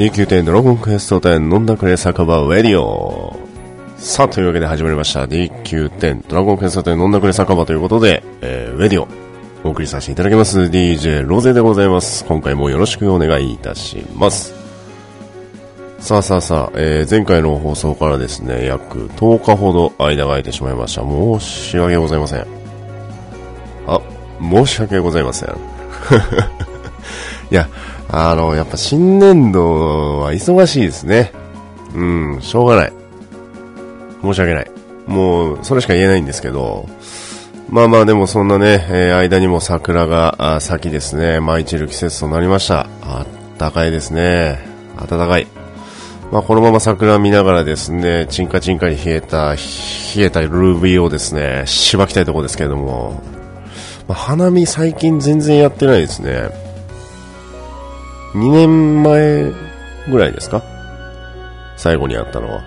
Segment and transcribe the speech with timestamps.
[0.00, 3.38] D9 点ドラゴンクエスト10飲んだくれ酒場ウェディオ
[3.98, 9.06] さあ、というわけで始まりました D9 点ドラゴンクエスト10飲んだくれ酒場ということで、えー、ウェディオ
[9.62, 12.24] お送りさせていただきます DJ ロゼでございます。
[12.24, 14.54] 今回もよろしくお願いいたします。
[15.98, 21.02] さあさあさあ、えー、前回の放送からですね、約10日ほど間が空いてしまいました。
[21.02, 22.46] 申し訳ございません。
[23.86, 24.00] あ、
[24.40, 25.50] 申し訳ございません。
[27.52, 27.68] いや、
[28.12, 31.32] あの、やっぱ新年度は忙しいですね。
[31.94, 32.04] う
[32.36, 32.92] ん、しょうがない。
[34.22, 34.70] 申し訳ない。
[35.06, 36.88] もう、それしか言えないんですけど、
[37.68, 42.88] まあまあでもそんなね、えー、間にも桜が咲きですね、舞い散る季節となりました。
[43.02, 44.58] あったかいですね。
[44.96, 45.46] 暖かい。
[46.32, 49.58] まあこのまま桜見ながらですね、チンカチンカに冷えた、冷
[50.16, 53.22] えたルービーをですね、しばきたいところですけれども、
[54.08, 56.48] まあ、花見最近全然やってないですね。
[58.34, 59.52] 2年前
[60.10, 60.62] ぐらいですか？
[61.76, 62.62] 最後に会ったのは。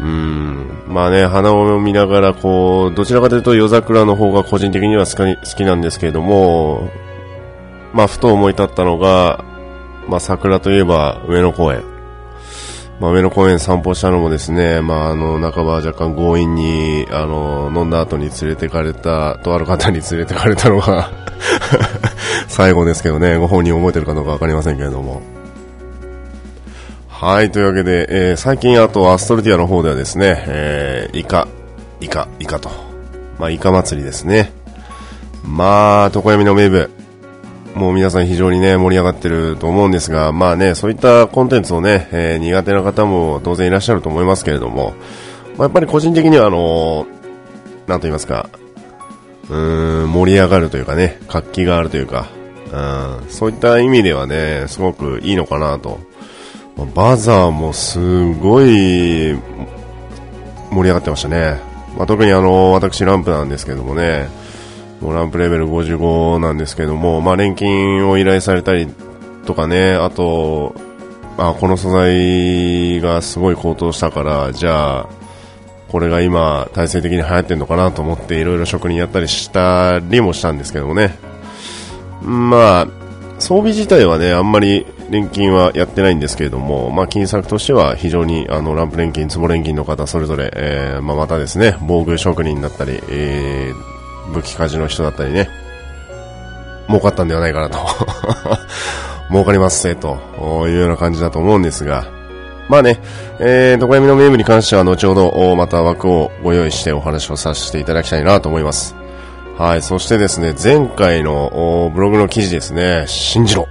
[0.00, 0.84] うーん。
[0.86, 6.90] まあね、花を見ながら、こう、どちらかというと夜桜の方が個人的には好きなんですけれども、
[7.92, 9.44] まあ、ふと思い立ったのが、
[10.08, 11.82] まあ、桜といえば上野公園。
[13.00, 21.10] まあ、上野公園散歩したのもですね、まあ、あの、半ば若干強引に、あの、飲んだ後に連れてかれた、とある方に連れてかれたのが
[22.46, 25.22] 最後ですけどね、ご本人覚えてるかどうかわかりませんけれども。
[27.08, 31.48] はい、というわけで、えー、最近あとアストルティアの方ではですね、えー、イカ、
[32.00, 32.70] イカ、イカと。
[33.38, 34.52] まあ、イカ祭りですね。
[35.42, 36.90] まあ、床闇の名部。
[37.74, 44.94] もう皆さん非常にね、盛り上がってると思うんですが、まあね、そういったコンテンツをね、えー、苦手な方も当然いらっしゃると思いますけれども、
[45.56, 48.48] まあ、やっぱり個人的にはあのー、なんと言いますか、
[49.50, 49.56] う
[50.06, 52.28] ん、盛り上がるというかね、活気があるというか、
[52.72, 55.98] うん、そういった意味ではね、すごくいいのかなと。
[56.94, 57.98] バザーもす
[58.34, 59.36] ごい
[60.70, 61.60] 盛り上がってましたね。
[61.96, 64.28] まあ、特にあの、私ランプなんですけどもね、
[65.00, 68.88] もうランプレベル55なんですけども、まあ、錬金を依頼されたり
[69.46, 70.74] とかね、あと、
[71.36, 75.08] あ、この素材がすごい高騰したから、じゃあ、
[75.88, 81.16] これが今、体制的に流行ってるのかなと思っていろいろ職人やったりしたりもしたんですけどもね。
[82.22, 82.88] まあ、
[83.38, 93.93] 装備自体はね、あんまり錬金はやってないんですけれども、まあ、金策としては非常にあのランプ錬金、壺錬金の方それぞれ、えー、まあ、またですね、防具職人だったり、えー、
[94.32, 95.48] 武器鍛冶の人だったりね、
[96.88, 97.78] 儲かったんではないかなと。
[99.30, 100.18] 儲かりますせ、と。
[100.68, 102.04] いうような感じだと思うんですが、
[102.68, 103.00] まあね、
[103.38, 108.94] えー、どこ闇のメームに関しては後ほどまた枠をご用意してお話をさせていただきたいなと思います。
[109.58, 113.68] はい、そしてですね、前回のブログの記事ですね、信じろ。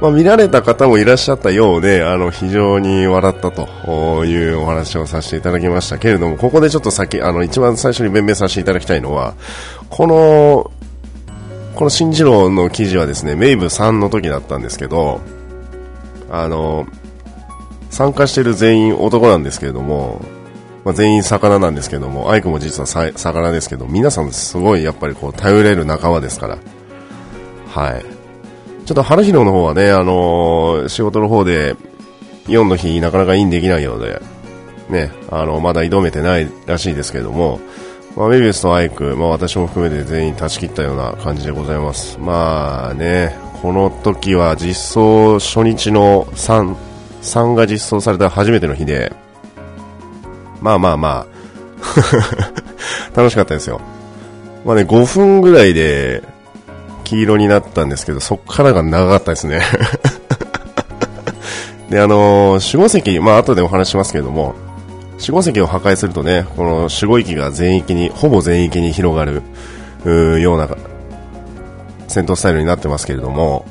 [0.00, 9.34] まあ、見られた方もいらっしゃったようで、あの、非常に笑ったというお話をさせていただきましたけれども、ここでちょっと先、あの、一番最初に弁明させていただきたいのは、
[9.90, 10.70] この、
[11.74, 15.20] この新次郎の記事はですね、メイブ3の時だったんですけど、
[16.30, 16.86] あの、
[17.90, 20.22] 参加してる全員男なんですけれども、
[20.84, 26.58] まあ、全員魚なんですけども、アイクも実は魚ですけど、皆さんすごいやっぱりこう頼れる仲間ですから、
[27.68, 28.04] はい。
[28.90, 31.76] ちょっと春広の方はね、あのー、仕事の方で
[32.46, 34.20] 4の日なかなかインできないようで、
[34.88, 37.60] ね、あの、まだ挑めてないらしいですけども、
[38.16, 42.18] まあ、メビウスとアイク、まあ私も含めて全員断ち切ったような感じでございます。
[42.18, 46.74] まあね、この時は実装初日の3、
[47.22, 49.12] 3が実装された初めての日で、
[50.60, 51.26] まあまあま
[53.14, 53.80] あ 楽しかったですよ。
[54.64, 56.24] まあね、5分ぐらいで
[57.10, 59.62] 黄色になったんですけど、そっからが長かったですね
[61.90, 64.54] で、あのー、守護石、まあ後でお話しますけれども、
[65.18, 69.42] 守護石を破壊するとね、この守護域が全域に、ほぼ全域に広がる、
[70.04, 70.68] うような
[72.08, 73.66] 戦闘スタイルになってますけれども、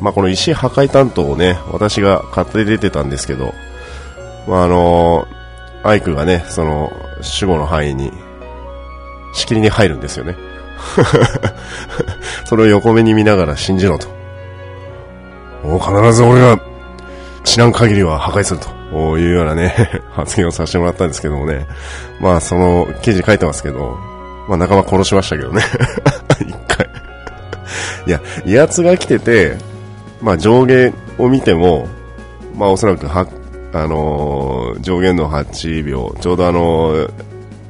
[0.00, 3.52] まあこの石破壊担当をね、私が勝手に出てたんですけど、
[4.46, 5.42] まああのー
[5.84, 6.92] アイクがね、その、
[7.40, 8.12] 守護の範囲に、
[9.34, 10.36] しきりに入るんですよね。
[12.44, 14.08] それを横目に見ながら信じろと。
[15.62, 16.58] もう必ず俺が
[17.44, 19.74] 知らん限りは破壊するというようなね、
[20.12, 21.66] 発言をさせてもらったんですけどもね。
[22.20, 23.96] まあその記事書いてますけど、
[24.48, 25.62] まあ仲間殺しましたけどね。
[26.40, 26.88] 一回
[28.06, 29.56] いや、威圧が来てて、
[30.20, 31.88] まあ上下を見ても、
[32.56, 33.26] まあおそらくは
[33.74, 37.10] あのー、上限の8秒、ちょうどあのー、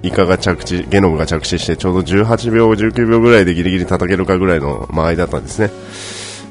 [0.03, 5.71] イカが着地、ゲノムが着地して、ちょうど18秒、19秒ぐらいでギリギリ叩けるかぐらいの間合いだったんですね。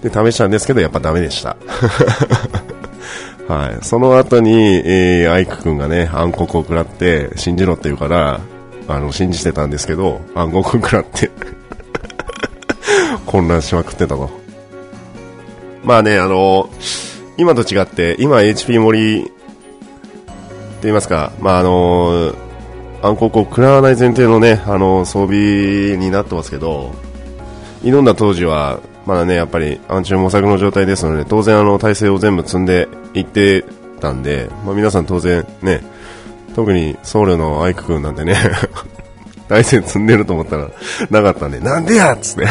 [0.02, 1.58] で、試したんですけど、やっぱダメでした。
[3.48, 3.78] はい。
[3.82, 8.40] その後に、えー、アイク君がね、暗黒を食らって、信じろって言うから、
[8.88, 11.30] あの、信じてたんですけど、暗黒食らって
[13.28, 14.30] 混乱しまくってたと。
[15.84, 16.70] まあね、あの、
[17.38, 19.32] 今と違って、今 HP 盛り、って
[20.84, 22.34] 言いますか、まああの、
[23.02, 26.94] 暗黒を食らわない前提のね、あの、装備になってますけど、
[27.84, 33.66] 挑んだ当時は、まだね、やっぱり暗中模索の状態ですので、当然あの、体勢を全部積んでいって
[34.00, 35.82] たんで、まあ皆さん当然ね、
[36.56, 38.36] 特に僧侶のアイク君なんてね
[39.48, 40.68] 大戦積んでると思ったら
[41.10, 42.48] なかったんで、なんでやっつって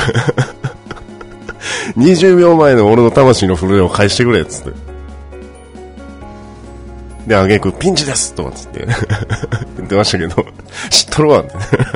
[1.96, 4.89] 20秒前の俺の魂の震えを返してくれっつって。
[7.30, 8.80] で、あげく、ピンチですとかつって
[9.78, 10.44] 言ってましたけど、
[10.90, 11.52] 知っとるわって。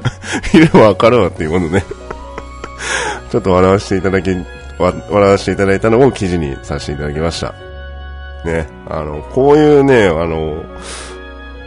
[0.54, 1.84] 見ればわかるわっていうことね。
[3.32, 4.30] ちょっと笑わせていただき、
[4.78, 7.52] 笑わせていただいたのを記事にさせていただきました。
[8.44, 10.62] ね、あの、こういうね、あの、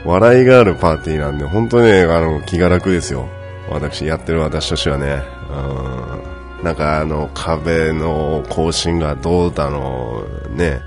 [0.06, 3.28] 笑いがあるパーティーなんで、本当ね、あの、気が楽ですよ。
[3.70, 5.22] 私、やってる私としてはね。
[5.52, 6.64] うん。
[6.64, 10.80] なんかあの、壁の更新がどうだの、ね、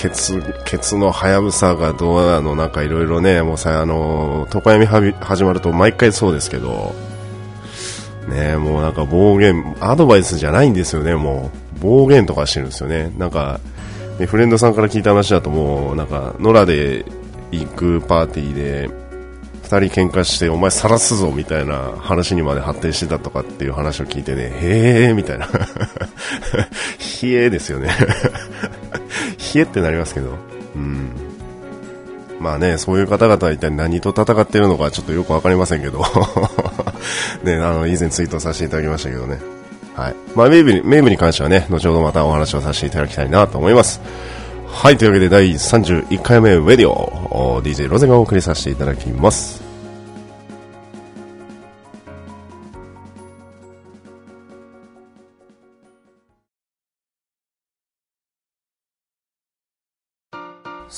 [0.00, 6.94] ケツ、ケツのはやぶさがどうなの、なんかいろいろね、もうさ、あの、床闇始まると毎回そうですけど、
[8.26, 11.80] ね、もうなんか暴言、アドバイスじゃないんですよね、もう。
[11.80, 13.12] 暴言とかしてるんですよね。
[13.18, 13.60] なんか、
[14.26, 17.04] フレンドさんから聞いた話だともう、なんか、野良で
[17.50, 18.90] 行くパーティーで、
[19.64, 25.46] 二人喧嘩して、お前晒すぞみたいな話にまで発展してたとかっていう話を聞いてね、へえーみたいな。
[27.22, 27.90] 冷えですよね
[29.54, 30.36] 冷えってなりますけど。
[30.74, 31.10] うん。
[32.40, 36.02] まあね、そういう方々は一体何と戦っているのかちょっとよくわかりませんけど。
[37.44, 39.38] ね、あの、以前ツイートさせていただきましたけどね。
[39.94, 40.14] はい。
[40.34, 44.00] まあ、メイブに、メイブに関してはね、後ほどまたお話をさせていただきたいなと思います。
[44.66, 49.59] はい、というわけで第31回目、ウェディオ、DJ ロゼがお送りさせていただきます。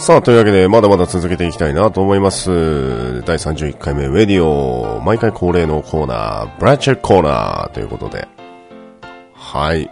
[0.02, 3.22] さあ、というわけで、まだまだ続けていきたいなと思います。
[3.22, 8.26] 第31回目、ウェディオ、毎回恒例のコーナー、ブラッチェックコーナーということで。
[9.32, 9.88] はい。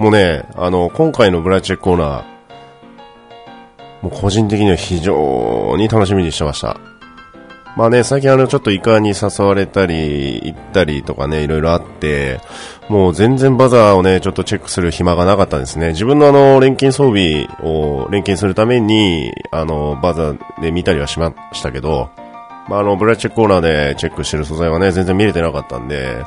[0.00, 2.24] もうね、あの、今回のブラッチェックコーナー、
[4.02, 6.76] もう個人的には非常に楽しみにしてました。
[7.76, 12.40] まあね、最近あの、ちょっとイカに誘われたり、行ったりとかね、いろいろあって、
[12.88, 15.88] もう全然バザーをね、ちょっとチェックする暇がなかったですね。
[15.88, 22.10] 自分のあの、錬金装備を錬金するために、あの、バザーで見たりはしましたけど、
[22.68, 26.24] まああの、ブラッチェックコーナーでチェックしてる素材はね、全然見れてなかったんで、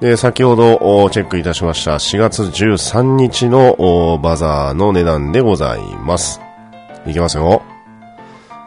[0.00, 6.40] で、先ほどチェックいたしました4月13日のバザーの値段でございます。
[7.06, 7.62] いきますよ。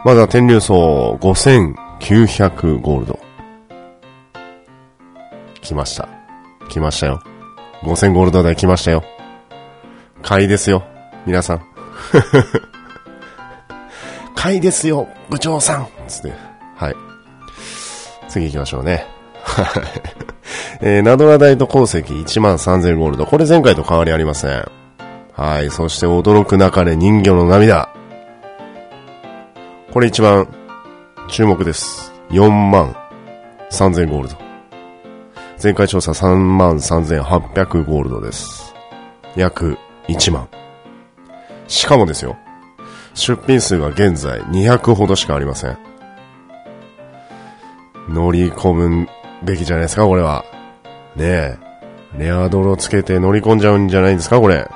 [0.05, 3.19] まずは天竜層5000 900ゴールド。
[5.61, 6.07] 来ました。
[6.69, 7.21] 来ましたよ。
[7.83, 9.03] 5000ゴールドで来ましたよ。
[10.21, 10.83] 買いですよ。
[11.25, 11.61] 皆さん。
[14.35, 16.33] 買いですよ、部長さんつって。
[16.75, 16.95] はい。
[18.27, 19.07] 次行きましょうね。
[19.43, 19.65] はい。
[20.81, 23.25] えー、ナドラダイト鉱石13000ゴールド。
[23.25, 24.71] これ前回と変わりありません。
[25.33, 25.69] はい。
[25.71, 27.89] そして驚く中で人魚の涙。
[29.91, 30.47] これ一番
[31.27, 32.13] 注目です。
[32.29, 32.95] 4万
[33.71, 34.35] 3000ゴールド。
[35.61, 38.73] 前回調査3万3800ゴールドです。
[39.35, 39.77] 約
[40.07, 40.47] 1万。
[41.67, 42.37] しかもですよ。
[43.15, 45.77] 出品数が現在200ほどしかありません。
[48.09, 49.07] 乗り込む
[49.43, 50.45] べきじゃないですか、これは。
[51.15, 51.57] ねえ。
[52.17, 54.69] レアドロつけて乗り込んじゃうんじゃないんですか、これ。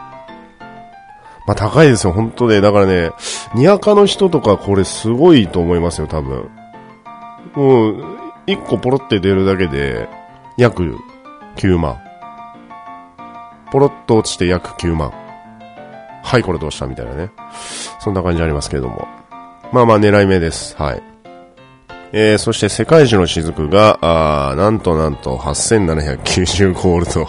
[1.50, 2.62] まあ高いですよ、本当で。
[2.62, 3.10] だからね、
[3.56, 6.48] にやかの人とかこれすごいと思いますよ、多分。
[7.56, 8.06] もう、
[8.46, 10.08] 一個ポロって出るだけで、
[10.58, 10.96] 約
[11.56, 11.98] 9万。
[13.72, 15.12] ポロッと落ちて約9万。
[16.22, 17.32] はい、これどうしたみたいなね。
[18.00, 19.08] そんな感じありますけれども。
[19.74, 20.76] まあまあ狙い目です。
[20.78, 21.02] はい。
[22.12, 23.98] えー、そして世界一の雫が、
[24.52, 27.28] あなんとなんと8790ゴールド。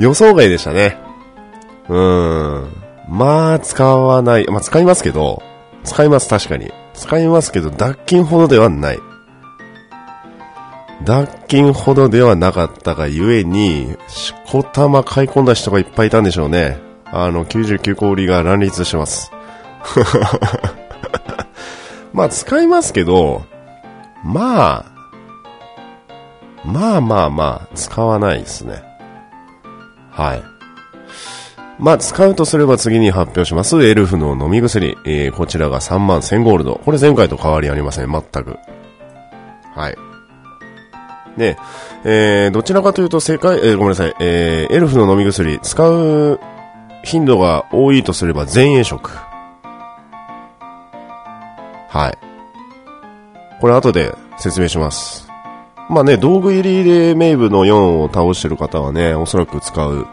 [0.00, 0.96] 予想外でしたね。
[1.88, 2.72] うーん。
[3.06, 4.46] まあ、使わない。
[4.46, 5.42] まあ、使いますけど、
[5.84, 6.72] 使います、確かに。
[6.94, 8.98] 使いますけど、脱菌ほどではない。
[11.04, 16.78] 脱菌ほどではなかったがゆえに、しこたま買い込んだ人がいっぱいいたんでしょうね。
[17.04, 19.30] あの、99個売りが乱立してます。
[22.14, 23.42] まあ、使いますけど、
[24.24, 24.90] まあ、
[26.64, 28.89] まあまあまあ、使わないですね。
[30.20, 30.42] はい。
[31.78, 34.98] まあ、使うとすれば次に発表します、エルフの飲み薬。
[35.06, 36.78] えー、こちらが3万1000ゴールド。
[36.84, 38.58] これ前回と変わりありません、全く。
[39.74, 39.96] はい。
[41.38, 41.56] で、
[42.04, 46.38] えー、どちらかというと世界、えー、ごめんなさい、えー、エルフの飲み薬、使う
[47.02, 49.10] 頻度が多いとすれば前衛色。
[51.88, 52.18] はい。
[53.58, 55.29] これ後で説明します。
[55.90, 60.06] まあね、道具入りでメイブの4を倒してる方はね、おそらく使う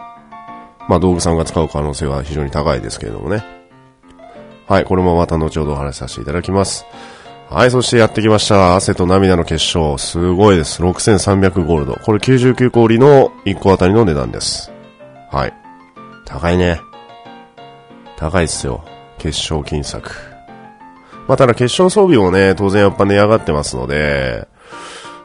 [0.88, 3.44] まあ道具さんが使う可能性は非常に高いですけれどもね。
[4.68, 6.86] はい、これもまた後ほどお話しさせていただきます。
[7.50, 8.76] はい、そしてやってきました。
[8.76, 9.98] 汗と涙の結晶。
[9.98, 10.82] すごいです。
[10.82, 11.94] 6300ゴールド。
[11.94, 14.72] これ99氷の1個あたりの値段です。
[15.32, 15.54] はい。
[16.26, 16.82] 高いね。
[18.18, 18.84] 高いっすよ。
[19.18, 20.12] 結晶金策。
[21.28, 24.48] まあ、ただ結晶装備もね、当然やっぱ値上がってますので、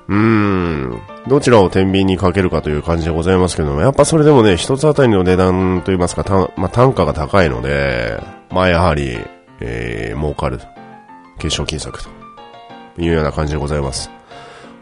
[0.09, 1.03] うーん。
[1.29, 9.19] どちらを天秤にかけるかという感じでございますけども、やっぱそれでもね、一つあたりの値段といいますか、たまあ、単価が高いので、まあやはり、
[9.61, 10.61] えー、儲かる。
[11.39, 12.09] 結晶金策と
[12.99, 14.11] いうような感じでございます。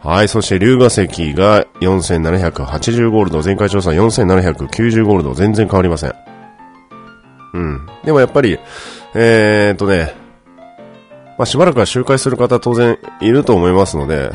[0.03, 6.15] はい、そして龍河石が4780ゴールド、前回調査4790ゴールド、全然変わりません。
[7.53, 7.87] うん。
[8.05, 8.59] でもやっぱり、
[9.15, 10.15] えー、っとね、
[11.39, 14.31] まあ、しばらくは周回する方当然いると思いますので、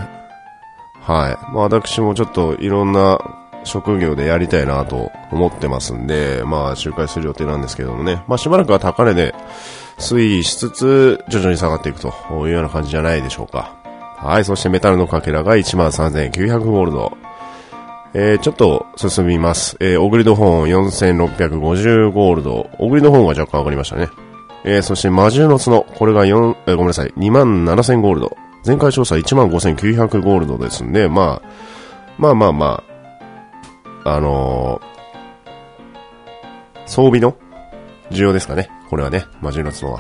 [1.06, 1.54] はい。
[1.54, 3.20] まあ私もちょっといろんな
[3.64, 8.24] 職業でやりたいなと思ってますんで、まあ周回する予定なんですけどもね。
[8.28, 9.36] まあしばらくは高値で
[10.00, 13.76] 推移しつつ徐々に下がっていくというような感じじゃないでしょうか。
[14.18, 14.46] はい。
[14.46, 17.18] そしてメタルのかけらが13,900ゴールド。
[18.18, 19.78] えー、ちょっと進みます。
[19.82, 22.70] えー、オグリドホーン4650ゴールド。
[22.80, 24.08] オグリドホーンは若干上がりましたね。
[24.64, 25.84] えー、そして魔獣の角。
[25.84, 27.10] これが4、えー、ごめんなさい。
[27.18, 28.38] 27,000ゴールド。
[28.66, 31.50] 前回調査15,900ゴールドですんで、まあ、
[32.18, 32.84] まあまあま
[34.04, 37.38] あ、あのー、装備の
[38.10, 38.70] 需要ですかね。
[38.90, 40.00] これはね、魔獣の角は。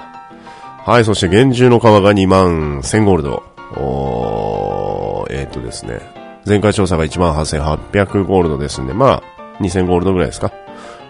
[0.85, 3.43] はい、そして厳重の皮が2万1000ゴールド。
[3.77, 5.99] おー、えー、っとですね。
[6.45, 9.23] 前回調査が18,800ゴールドですんで、まあ、
[9.59, 10.51] 2000ゴールドぐらいですか。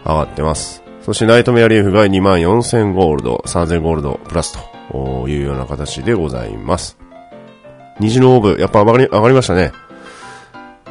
[0.05, 0.83] 上がってます。
[1.01, 4.57] そしてナイトメアリーフが2万4000ゴールド、3000ゴールドプラス
[4.91, 7.04] というような形でございます。
[7.99, 9.71] 虹のオーブ、やっぱ上がり、上がりましたね。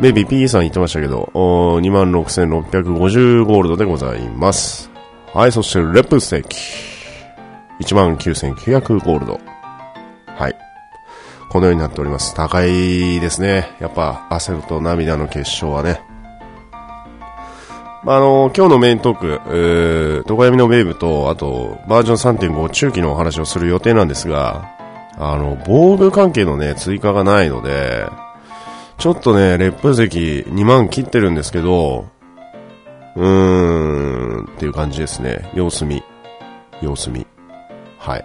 [0.00, 4.90] メイビー P さん言ってましたけど、26,650ゴールドでございます。
[5.32, 6.58] はい、そしてレプステーキ。
[7.80, 9.40] 19,900ゴールド。
[10.26, 10.56] はい。
[11.50, 12.34] このようになっております。
[12.34, 13.70] 高いですね。
[13.80, 16.00] やっぱ、焦ると涙の結晶はね。
[18.02, 24.73] まあ、あの、今日のメイントーク、えー、トカヤミのウェーブと、あと、バージョン3.5中期のお話をする予定なんですが、
[25.16, 28.06] あの、防具関係のね、追加がないので、
[28.98, 32.06] ちょっとね、烈風石2万切ってるんですけど、
[33.16, 35.50] うーん、っていう感じですね。
[35.54, 36.02] 様子見。
[36.80, 37.26] 様子見。
[37.98, 38.24] はい。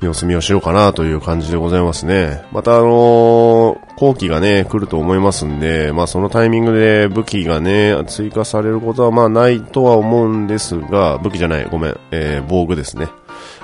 [0.00, 2.42] 様子見をしようかなという感じでございますね。
[2.52, 13.08] またあのー、後期がね、来ると思いますんで、まあそのタイミングで武器がね、追加されることはまあないとは思うんですが、武器じゃない、ごめん、えー、防具ですね。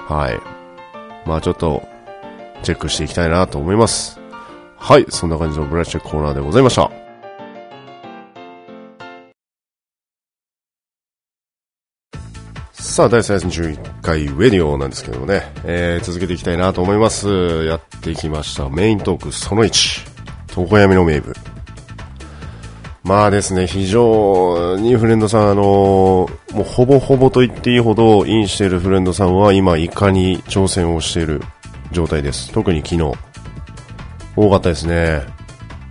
[0.09, 0.56] はい。
[1.27, 1.83] まあちょっと、
[2.63, 4.19] チェックしていきたいなと思います。
[4.77, 6.91] はい、そんな感じのブラッシュコーナーでございました。
[12.73, 17.67] さあ、第31回ウェディオなんですけどもね、えー、続けていきたいなと思います。
[17.67, 18.71] やってきました。
[18.71, 21.35] メイントークその1、床闇の名部。
[23.07, 31.41] まあですね、非常にフレンドさん、あのもうほぼほぼと言っていいほどインしているフレンドさんは今、いかに挑戦をしている
[31.93, 32.51] 状態です。
[32.51, 33.13] 特に昨日。
[34.35, 35.23] 多かったですね。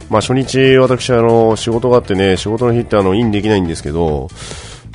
[0.09, 4.27] まあ初日、私、あの、仕事があってね、仕事の日ってあの、インできないんですけど、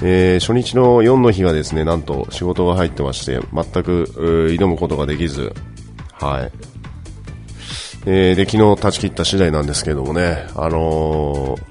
[0.03, 4.05] えー、初日の4の日がですね、なんと仕事が入ってまして、全く、
[4.59, 5.55] 挑むことができず、
[6.13, 6.53] はい。
[8.05, 11.70] えー、で、昨日断ち切った次第なんですけどもね、あのー、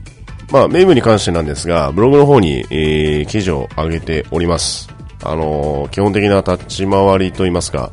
[0.52, 4.90] まあ、メイムに関してなんですが、ブログの方に、えー、記事を上げております。
[5.24, 7.92] あのー、基本的な立ち回りといいますか、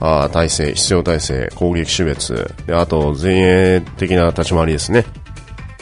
[0.00, 5.04] あ体制、必要体制、攻撃種別、で、あと、前衛的な立ち回りですね。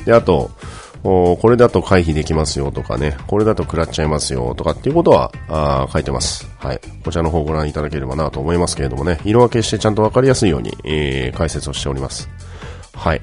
[0.04, 0.50] で、あと、
[1.02, 6.48] これだと回避できますよとかね、これだと食らっちゃいますよとかっていうことはあ書いてます。
[6.58, 6.80] はい。
[7.04, 12.28] こちらの方をご覧いただければなと思いますけれどもね、色分けしてちゃんとわかりやすいように、えー、解説をしております。
[12.92, 13.20] はい。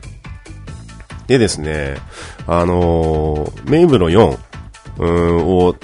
[1.27, 1.95] でですね、
[2.47, 4.37] あのー、メイブの4
[4.99, 5.75] うんを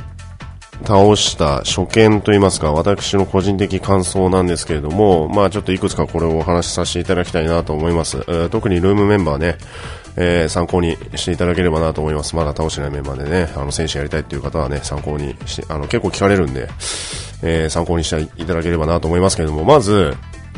[0.85, 8.17] 倒した初見といいますか、私の個人的感想なんですけれども、まあちょっといくつかこれをお話しさせていただきたいなと思います。
[8.27, 9.57] えー、特にルームメンバーね、
[10.15, 12.35] えー、参考にしていただければなと思います。
[12.35, 16.69] まだ倒してないメンバーでね、あの、選手やりたいっていう方はね、参考にして、あの、結構聞かれるんで、
[17.43, 20.15] えー、参考にしていただければなと思いますけれども、まず、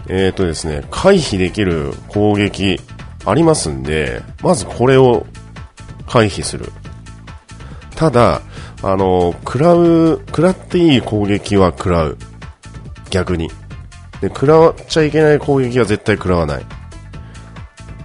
[0.08, 2.80] えっ、ー、とですね、回避できる攻撃
[3.26, 5.26] ありますんで、まずこれを
[6.08, 6.72] 回避する。
[7.96, 8.42] ただ、
[8.84, 12.18] あの、食らう、食らっていい攻撃は食らう。
[13.12, 13.50] 逆に。
[14.22, 16.66] で、食らっちゃいけない攻撃は絶対食らわない。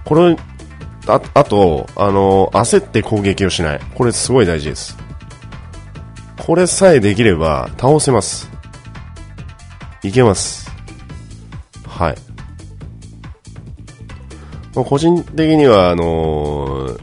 [0.05, 0.37] これ、
[1.07, 3.79] ああと、あの、焦って攻撃をしない。
[3.95, 4.97] これすごい大事です。
[6.37, 8.49] これさえできれば倒せます。
[10.03, 10.71] いけます。
[11.87, 12.26] はい。
[14.83, 16.99] 個人的には、あのー、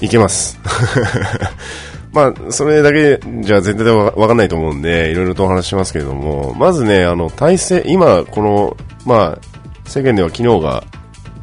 [0.00, 0.58] いけます。
[2.12, 10.84] まあ、それだけじゃ全然わかんないと思うんで、いろいろとお話しますけれども、まずね、あの、体制、今、この、まあ、世間では昨日が、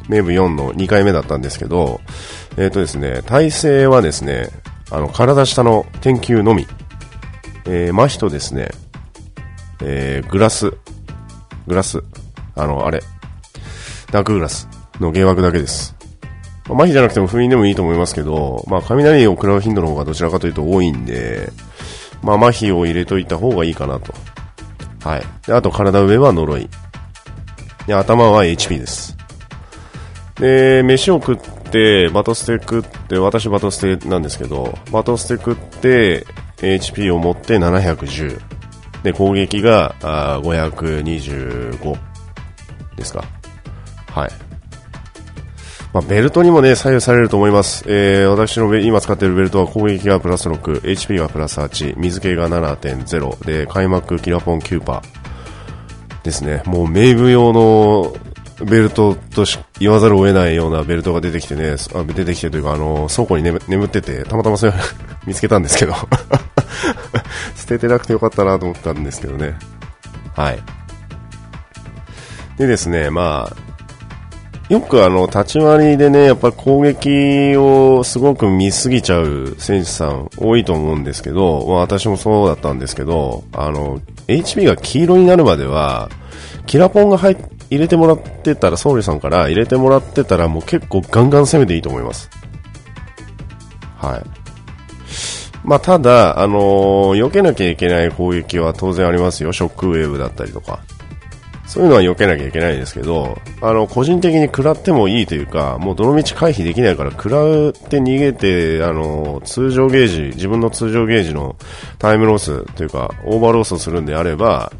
[0.08, 2.00] 名部4の2回目だったんですけど、
[2.56, 4.48] えっ、ー、とですね、体勢はですね、
[4.90, 6.66] あの、体下の天球のみ、
[7.64, 8.70] えー、麻痺とですね、
[9.82, 10.72] えー、グラス、
[11.66, 12.02] グラス、
[12.56, 13.02] あの、あれ、
[14.10, 15.94] ダークグラスの芸枠だけです。
[16.68, 21.50] まあ、麻痺じゃなくても封印でもいいと思いますけど、まあ、雷を食らう頻度の方がどちらかというと多いんで、
[22.22, 24.14] まあ、麻痺を入れといた方がいいかなと。
[25.02, 25.22] はい。
[25.46, 26.68] で、あと体上は呪い。
[27.86, 29.16] で、頭は HP です。
[30.38, 36.26] で、飯を食って、バトステ食って、私バトステなんですけど、バトステ食って、
[36.58, 38.40] HP を持って710。
[39.02, 41.98] で、攻撃があ525
[42.96, 43.24] ですか。
[44.10, 44.30] はい。
[45.92, 47.84] まあ、ベルトにもね、左右されると思います。
[47.88, 56.62] えー、私の今使っているベルトは攻撃がプラス6、HP がプラス8、水気が7.0で、開幕キラポン9%パーですね。
[56.66, 58.14] もうメイブ用の
[58.64, 59.44] ベルトと
[59.78, 64.72] 言わざるを得ないようなベルトが出てきてね、あ出てきてというか、あの、倉庫に眠眠ってて、たまたまそれ
[65.26, 65.94] 見つけたんですけど
[67.56, 69.56] 捨ててなくてよかったなと思ったんですけどね。
[70.36, 70.62] はい。
[72.58, 73.69] でですね、まあ、
[74.70, 86.08] よくあの、立ち回りでね、やっぱ攻撃をすごく見すぎちゃう選手さん多いと思うんですけど、まあ私もそうだったんですけど、あの、HP が黄色になるまでは、
[86.66, 87.36] キラポンが入
[87.68, 92.30] 入れてもらってたら、ソウリさんから入れてもらってたらもう結構ガンガン攻めていいと思います。
[93.98, 94.22] はい。
[95.64, 99.52] まあただ、あのー、避けなきゃいけない攻撃は当然ありますよ。
[99.52, 100.78] ショックウェーブだったりとか。
[101.70, 111.54] そういうのは避けなきゃいけないですけど、あの、個人的に食らってもいいというか、もうどの道回避できないから、食らって逃げて、あの、通常ゲージ、自分の通常ゲージの
[112.00, 114.72] タイムロスというか、オーバーロースをするんであれば、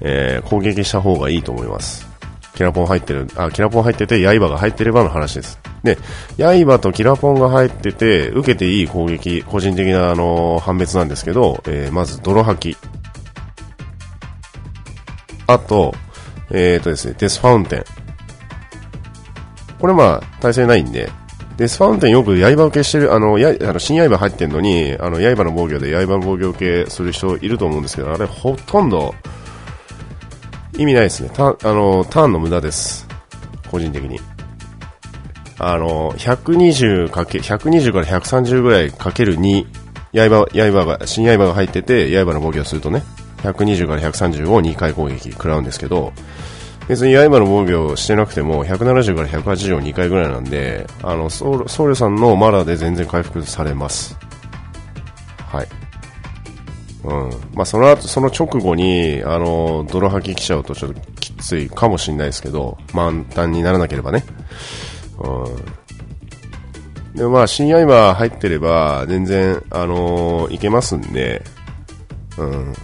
[0.00, 2.08] えー、攻撃した方がいいと思います。
[2.56, 5.60] キラポン入ってる、あ、キラポン入ってて、刃が入ってればの話です。
[5.84, 5.96] で、
[6.38, 12.99] 刃とキラポンが入ってて、受けていい攻撃、個人的な、あの判別なんですけど、えー、まず、泥吐き。
[15.52, 15.94] あと、
[16.50, 17.84] えっ、ー、とですね、デスファウンテン。
[19.78, 21.10] これまあ、耐性ないんで、
[21.56, 29.14] デスファウンテンよく刃受けしてる、あの、や、あの、新刃入ってんのに、あの、刃の防御で刃防御受けする人いると思うんですけど、あれほとんど、
[30.78, 31.30] 意味ないですね。
[31.30, 33.06] た、あの、ターンの無駄です。
[33.70, 34.18] 個人的に。
[35.58, 39.66] あの、120かけ、120から130ぐらいかける2、
[40.14, 43.02] 刃、刃が、新刃が入ってて、刃の防御をするとね、
[43.42, 46.12] 120から130を2回攻撃食らうんですけど、
[46.88, 54.16] 別に刃の防御をしてなくても、170から180を2回ぐらいなんで、あの、僧侶さんのマラで全然回復されます。
[55.46, 55.68] はい。
[57.04, 57.30] うん。
[57.54, 64.24] まあ、その後、その直後に、あの、泥吐き来ちゃうとちょっときついかもしれないですけど、満タンにならなければね。
[65.20, 67.16] うん。
[67.16, 71.44] でもまあ、新刃入ってれば、全然、あのー、いけますんで、
[72.36, 72.74] うん。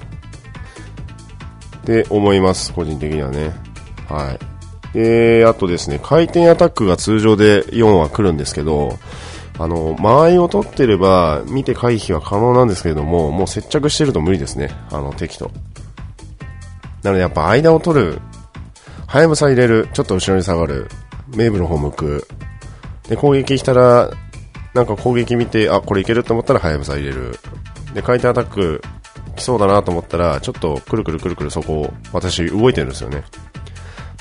[1.87, 3.53] って思います、個人的にはね。
[4.09, 4.39] はい。
[4.95, 8.99] えー、あとですね、回転アタックが通常で4は来るんですけど、
[9.59, 15.53] あの、間合いを取ってれば、見て回避は可能なんですけれども、もう接着してると無理ですね、あの、敵と。
[17.05, 18.21] なのでやっぱ間を取る、
[19.07, 20.89] はやぶさ入れる、ちょっと後ろに下がる、
[21.37, 22.27] メーブの方向く、
[23.09, 24.11] で、攻撃したら、
[24.75, 27.39] なんか攻撃見て、あ、これいけると思ったらはやぶさ入れる。
[27.95, 28.83] で、回転アタック
[29.37, 33.25] 来そうだなと思ったら、ちょっとくるくるくるくるそこを私動いてるんですよね。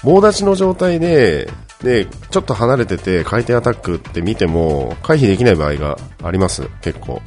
[0.04, 1.49] 棒立ちの状態で、
[1.82, 7.21] で、ちょっと離れてて回転アタックって見ても回避できない場合があります、結構。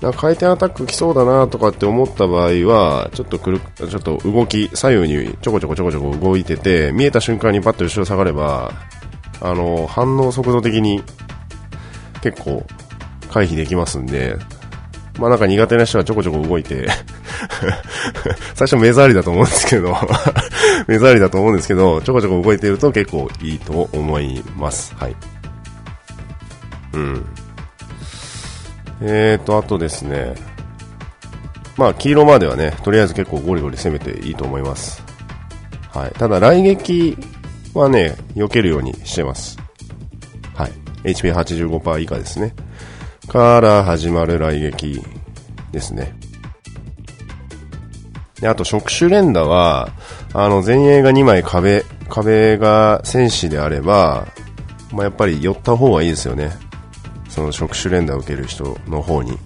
[0.00, 8.72] なんか回転アタック来そうだなとかって思った場合は、ちょっとくる、ちょっと動き、左右にちょこちょこちょこちょこ動いてて、見えた瞬間にパッと後ろ下がれば、
[9.40, 11.02] あの、反応速度的に
[12.22, 12.66] 結構
[13.30, 14.36] 回避できますんで、
[15.18, 16.88] まあなんか苦手な人はちょこちょこ動いて
[18.54, 19.96] 最初目障りだと思うんですけど
[20.88, 24.94] 目障りだと思うんですけど、ちょこちょこ動いてると結構いいと思います。
[24.96, 25.16] はい。
[26.92, 27.26] うん。
[29.00, 30.34] えーと、あとですね、
[31.76, 35.02] まあ黄色まではね、とりあえず結構ゴリゴリ攻めていいと思います。
[35.92, 36.10] はい。
[36.12, 37.16] ただ雷撃
[37.72, 39.58] はね、避けるようにしてます。
[40.54, 40.72] はい。
[41.12, 42.54] HP85% 以下ですね。
[43.34, 45.02] から始まる雷撃
[45.72, 46.14] ですね。
[48.40, 49.88] で、あと触手連打は、
[50.32, 54.28] あの、前衛が2枚壁、壁が戦士であれば、
[54.92, 56.52] まあ、やっぱり寄った方がいいですよね。
[57.28, 59.36] その触手連打を受ける人の方に。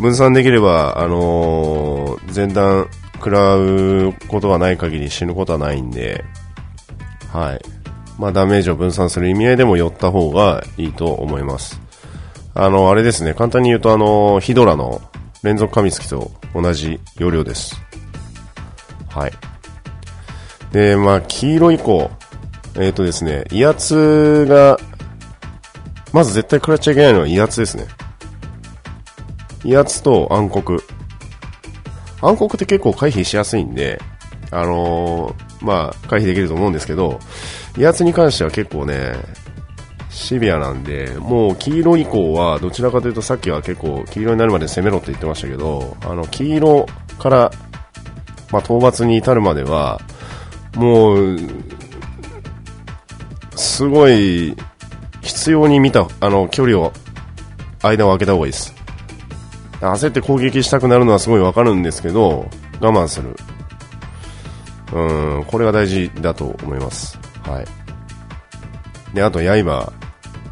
[0.00, 6.24] 分散できれば、あのー、前段食らうことがない限り死ぬことはないんで、
[7.32, 7.60] はい。
[8.18, 11.80] まあ、ダメージを分散する意味合いでも寄った方がいいと思います。
[12.54, 15.00] あの、あれですね、簡単に言うとあの、ヒドラの
[15.42, 17.80] 連続噛みつきと同じ要領です。
[19.08, 19.32] はい。
[20.72, 22.10] で、まあ、黄色以降、
[22.76, 24.78] えっ、ー、とですね、威圧が、
[26.12, 27.86] まず絶対食らっちゃいけないのは威圧ですね。
[29.64, 30.80] 威圧と暗黒。
[32.22, 34.00] 暗黒って結構回避しやすいんで、
[34.50, 37.18] あのー、まあ、回避できると思うんですけど、
[37.78, 39.12] 威圧に関しては結構ね、
[40.20, 46.86] シビアなんで、もう黄色以降はどちらかというとさっきは結構黄色になるまで攻めろって言ってましたけど、あの黄色
[47.18, 47.50] から、
[48.52, 49.98] まあ、討伐に至るまでは、
[50.76, 51.38] もう、
[53.56, 54.54] すごい
[55.22, 56.92] 必要に見たあの距離を、
[57.82, 58.74] 間を空けた方がいいです。
[59.80, 62.46] 焦って攻撃したくなるのはすごいわかるんですけど、
[62.78, 63.34] 我慢する。
[64.92, 67.18] うん、これが大事だと思います。
[67.42, 69.14] はい。
[69.14, 69.92] で、あと、刃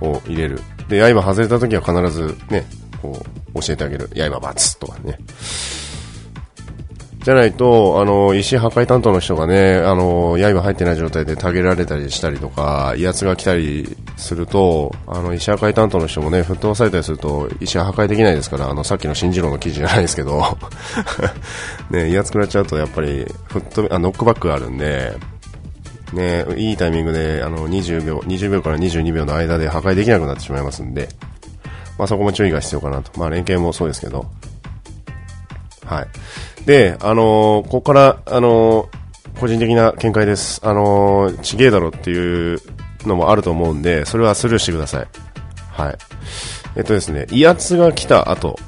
[0.00, 0.60] を入れる。
[0.88, 2.64] で、刃外れた時は必ずね、
[3.02, 3.20] こ
[3.54, 4.08] う、教えてあげる。
[4.14, 5.18] 刃バツとかね。
[7.28, 20.42] じゃないと、あの、石破壊担当の人がね、あの、刃入ってない状態でたげられたりしたりとか、威圧が来たりすると、あの、石破壊担当の人もね、沸騰されたりすると、石破壊できないですから、あの、さっきの新次郎の記事じゃないですけど、
[21.90, 25.14] ね、威圧食らっちゃうと、やっぱり、フット、あ、ノックバックがあるんで、
[26.12, 31.08] ね、いいタイミングで、あの、20秒、20秒から22秒の間で破壊できなくなってしまいますんで、
[31.98, 33.18] まあそこも注意が必要かなと。
[33.18, 34.26] まあ連携もそうですけど。
[35.84, 36.06] はい。
[36.64, 38.88] で、あの、ここから、あの、
[39.40, 40.60] 個人的な見解です。
[40.64, 42.60] あの、ちげえだろっていう
[43.04, 45.06] のもあると思うんで、それはスルーしてください。
[45.72, 45.98] はい。
[46.76, 48.58] えっとですね、威圧が来た後、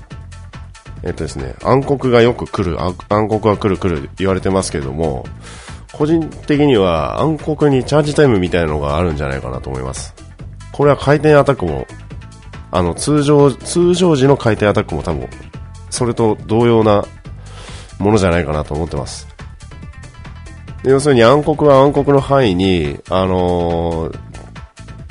[1.02, 2.94] えっとですね、暗黒がよく来る、暗
[3.28, 5.24] 黒が来る来る言われてますけれども、
[5.92, 10.14] 個人的には暗黒にチャージタイムみたいなのがあるんじゃないかなと思います。
[10.72, 11.86] これは回転アタックも、
[12.70, 15.28] あの、通常、通常時の回転アタックも多分、
[15.90, 17.04] それと同様な
[17.98, 19.28] ものじゃないかなと思ってます。
[20.84, 24.18] 要するに暗黒は暗黒の範囲に、あのー、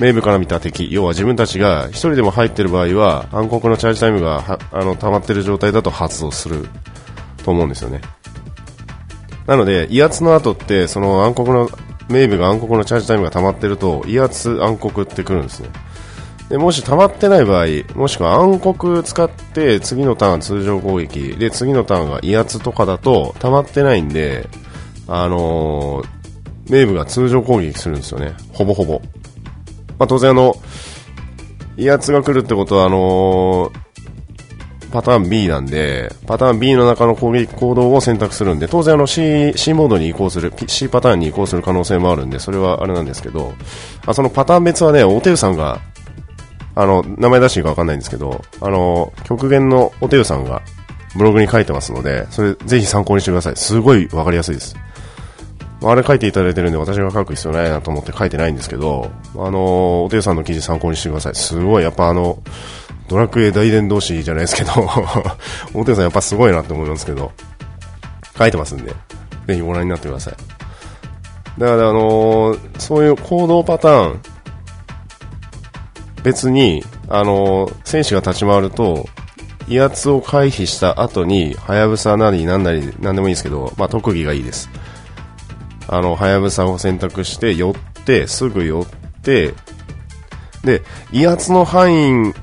[0.00, 6.68] 名部から見た敵、要は自分たちが一人でも入ってる場合は、暗黒のチャージタイムがあの溜まってる状態だと発動する
[7.44, 8.00] と思うんですよね。
[9.50, 11.70] なので、威圧の後って、その暗黒の、
[12.08, 15.70] メイブが暗黒のチャージタイムが溜まってると、威圧暗黒ってくるんですね。
[16.48, 24.48] で、もし溜まってない場合、もしくは暗黒使って次のターン通常攻撃、で、次のターンが威圧とかだと溜まってないんで、
[25.08, 28.34] あのー、メイブが通常攻撃するんですよね。
[28.52, 29.02] ほぼほぼ。
[29.98, 30.54] まあ、当然あの、
[31.76, 33.89] 威圧が来るってことはあのー
[34.90, 43.52] パターン B なんで、パターン B の中の攻撃行動を選択するんで、当然あの C, C モードに移行する、C パターンに移行する可能性もあるんで、それはあれなんですけど、
[44.06, 45.80] あそのパターン別はね、おてうさんが、
[46.74, 50.62] あの、名前出していいかわかんないんですけど、あの、極限のおてうさんが
[51.16, 53.56] ブログに書いてますので、それぜひ参考にしてください。
[53.56, 54.76] すごいわかりやすいです。
[55.82, 61.34] あれ書いていただいてるんで私が書く必要ないなと思って書いてないんですけど、あの、おてうさんの記事参考にしてください。
[61.34, 62.38] すごい、やっぱあの、
[63.10, 64.70] ドラクエ大伝同士じゃないですけど
[65.74, 67.32] 大手さんやっぱすごいなって思いますけど、
[68.38, 68.94] 書いてますんで、
[69.48, 70.34] ぜひご覧になってください。
[71.58, 74.20] だからあのー、そういう行動パターン、
[76.22, 79.08] 別に、あのー、選手が立ち回ると、
[79.66, 84.70] 威圧を回避した後に、はやぶさなりなんなり、なんでもいいですけど、まあ、特技がいいです。
[85.88, 89.52] あの、はやぶさを選択して、寄って、すぐ寄って、
[90.62, 92.34] で、威圧の範囲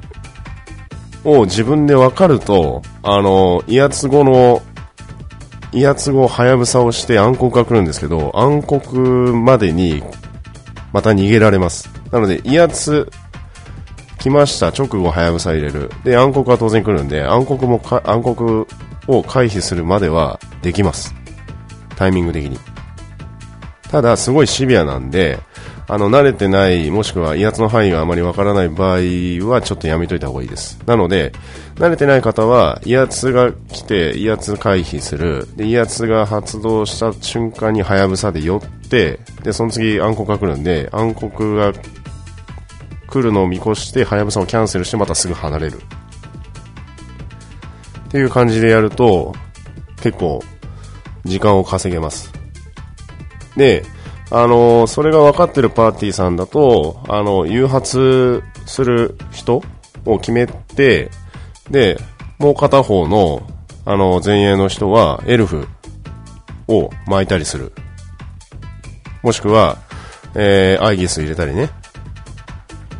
[1.23, 4.62] を自分で分かると、あの、威圧後の、
[5.73, 10.03] 威圧後、はやぶさをして暗黒が来るんですけど、暗黒までに、
[10.93, 11.89] また逃げられます。
[12.12, 13.12] なので、威圧、
[14.19, 15.91] 来ました、直後、はやぶさ入れる。
[16.03, 18.67] で、暗黒は当然来るんで、暗黒も、暗黒
[19.08, 21.13] を回避するまではできます。
[21.95, 22.60] タイミング的に。
[23.91, 25.39] ただ、すごいシビアなんで、
[25.89, 28.97] あの、慣れてない、もしくは威圧の範囲があまりわからない場合
[29.50, 30.78] は、ちょっとやめといた方がいいです。
[30.86, 31.32] なので、
[31.76, 35.47] 慣れてない方は、威圧が来て、威圧回避する。
[35.56, 45.82] で、威圧が発動した瞬間に、はやぶさで寄って、で、その次、暗黒が来るんで、暗黒が来るのを見越して、はやぶさをキャンセルして、またすぐ離れる。
[48.08, 49.34] っていう感じでやると、
[50.02, 50.43] 結構、
[51.23, 52.34] 時間を稼げます。
[53.56, 53.86] で、
[54.29, 59.63] あのそれが分かってるパーティーさんだと、あの、誘発する人
[60.05, 61.09] を決めて、
[61.69, 61.97] で、
[62.37, 63.47] もう片方の、
[63.85, 65.67] あの、前衛の人は、エルフ
[66.67, 67.71] を巻いたりする。
[69.23, 69.77] もしくは、
[70.35, 71.69] えー、アイギス入れたりね。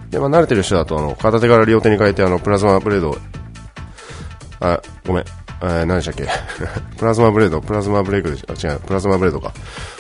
[0.10, 3.18] で、まあ、慣れてる人だと、あの、片手から両手に変えて、あの、プラズマブレード、
[4.60, 5.26] あ、ごめん。
[5.62, 6.28] え、何でしたっけ？
[6.98, 9.52] プラズマブレード、プラズマブレイクであ、違う、プラズマブレードか。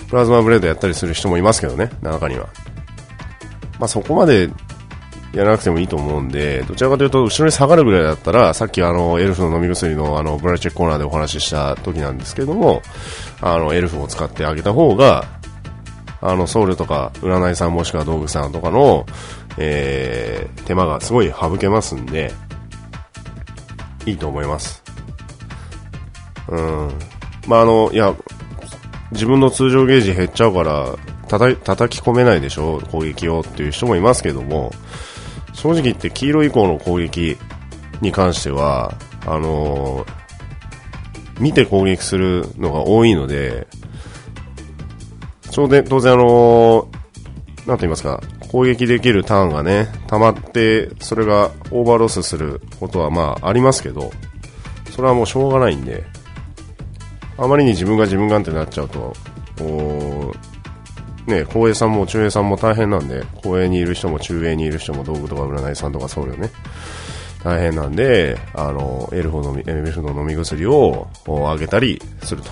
[0.10, 2.48] プラズマブレードやったりする人もいますけどね、中には。
[3.80, 4.50] まあ、そこまで
[5.34, 12.82] やらなくてもいいと思うんで、どちらかというと、後ろに下がるぐらいだったら、さっきあの、エルフの飲み薬のあの、ブラチェックコーナーでお話しした時なんですけども、
[13.41, 15.26] あの、エルフを使ってあげた方が、
[16.22, 19.06] あの、ソウルとか、占いさんもしくは道具さんとかの、
[19.58, 22.34] えー、手間がすごい省けますんで、
[24.06, 24.87] いいと思います。
[26.49, 26.91] うん。
[27.47, 28.13] まあ、あの、いや、
[29.12, 30.95] 自分の通常ゲージ減っちゃうから、
[31.27, 31.55] 叩
[31.99, 34.71] き込めないでしょ、攻撃をっていう人もいますけども、
[35.53, 37.38] 正直言って黄色以降の攻撃
[38.01, 38.93] に関しては、
[39.25, 43.67] あのー、見て攻撃するのが多いので、
[45.51, 54.12] 当然、当然あのー、なんと言いますか、攻撃できるターンがね、溜まって、それがオーバーロスすることはまあありますけど、
[54.91, 56.05] それはもうしょうがないんで、
[57.38, 59.13] あまりに自分が自分がんってなっちゃうと、
[61.28, 66.50] ね、公営さんも中営さんも大変なんで、公営にいる人も中営にいる人も道具とか占いさんとかそうよね。
[67.43, 72.50] 大変なんで、あの、エルフの、エルフの飲み薬をあげたりすると。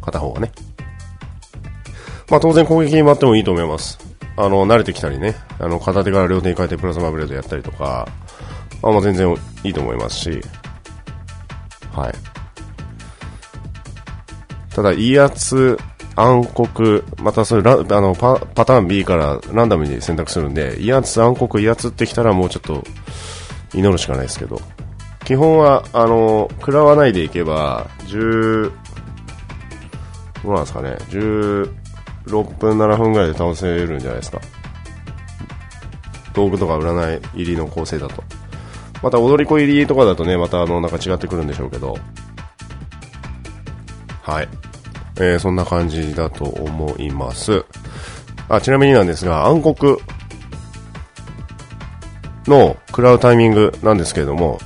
[0.00, 0.52] 片方がね。
[2.30, 3.98] まあ当然攻撃に回ってもいいと思います。
[4.36, 8.08] あの、慣れてきたりね、あの、片手から両手に変えてプラズマブレードやったりとか、
[8.82, 10.40] あ、まあ全然いいと思いますし、
[11.92, 12.31] はい。
[14.74, 15.78] ただ、威圧、
[16.16, 22.84] 暗黒、またそれあのパパターン B からランダムに選択するんで、威圧、暗黒、威圧ってきたらもうちょっと
[23.74, 24.60] 祈るしかないですけど、
[25.24, 28.72] 基本は、あの、食らわないでいけば、10、
[30.42, 31.68] どうなんですかね、16
[32.58, 34.40] 分、7分ぐらいで倒せるんじゃないですか。
[36.34, 38.24] 道具とか占い入りの構成だと。
[39.02, 41.96] また踊り子入りとかだとね、またあの、なんか違ってくるんでしょうけど、
[44.22, 44.48] はい。
[45.16, 47.64] えー、そんな感じだと思います。
[48.48, 49.98] あ、ちなみになんですが、暗黒
[52.46, 54.58] の食らうタイミングなんですけれども、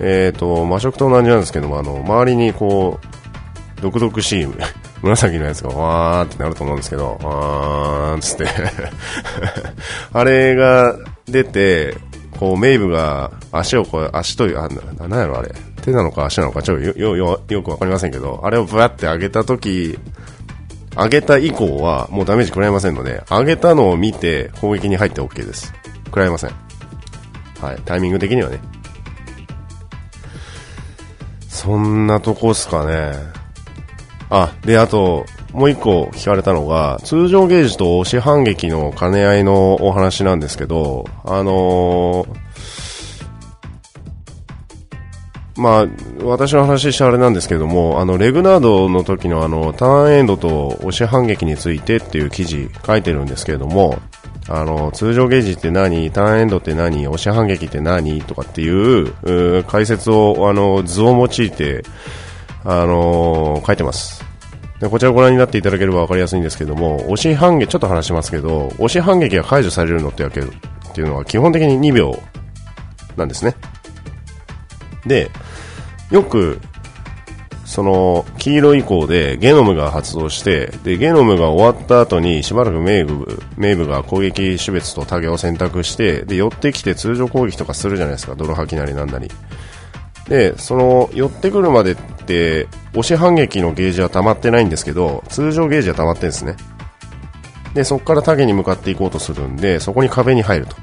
[0.00, 4.48] えっ、ー、と、魔食と同じなんですけども、あの、周りにこう、毒々しい
[5.02, 8.46] 紫のやつがわーってなると思うんですけど、わーんつって
[10.12, 11.96] あれが出て、
[12.40, 14.66] こう、メイブが足をこう、足という、あ、
[14.98, 15.54] な、なんやろあれ。
[15.82, 19.98] 手なのか足なのかちょっとよ、よ、よくわかりませんけど、あれをブワって上げたとき、
[20.96, 25.74] 上げた以降はもうダメージ食らいませんので、上げたのを見て攻撃に入って OK です。
[26.06, 26.50] 食らいません。
[27.60, 28.58] はい、タイミング的にはね。
[31.46, 33.12] そんなとこっすかね。
[34.30, 42.50] あ、で、あと、もう一個聞かれたのが、通常ゲージと押し反撃の兼ね合いのお話なんですけど、あのー
[45.60, 45.86] まあ、
[46.24, 53.98] 私の話したあれなんですけども、あの、レグナードの時のあの、ターンエンドと押し反撃についてっていう記事書いてるんですけれども、
[54.48, 61.84] あの、通常ゲージって何ターンエンドって何押し反撃って何とかっていう、解説を、あの、図を用いて、
[62.64, 64.19] あの、書いてます。
[64.80, 70.44] でこちらをご覧になっていただければ分かりやすいんですけども、押し反撃、ちょっと話しますけど、押し反撃が解除されるのってわけっ
[70.94, 72.18] ていうのは基本的に2秒
[73.16, 73.54] なんですね。
[75.04, 75.30] で、
[76.10, 76.60] よく、
[77.66, 89.30] その、黄色以降でゲノムが発動して、で、ゲノムが終わった後にしばらくメイブ、メイブが攻撃種別とタゲを選択して、で、寄ってきて通常攻撃とかするじゃないですか、泥吐きなりなんなり。
[90.30, 96.54] で、その、寄ってくるまでって、押し反撃のゲージは溜まってないんですけど、通常ゲージは溜まってるんですね。
[97.74, 100.76] で、そこからタゲに向かっていこうとするんで、そこに壁に入ると。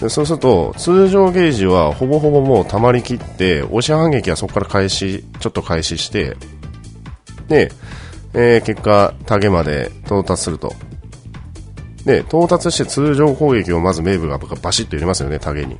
[0.00, 6.38] でそうすると、通常ゲージはほぼほぼもう溜まりきって、押し反撃はそこから開始、ちょっと開始して、
[7.48, 7.70] で、
[8.32, 10.72] えー、結果、タゲまで到達すると。
[12.06, 15.78] で、到達して通常攻撃をまずメイブがバシッと入れますよね、タゲに。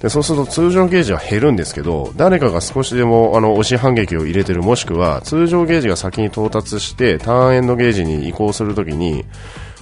[0.00, 9.24] で、そうすると通常ゲージは減るんですけど、誰かが少しでもあの押し反撃を入れてるもしくは通常ゲージが先に到達してターンエンドゲージに移行するときに、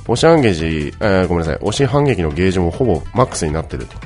[0.09, 3.97] 押し反撃、えー、ごめんなさい、押し反撃のゲージもほぼマックスになってると。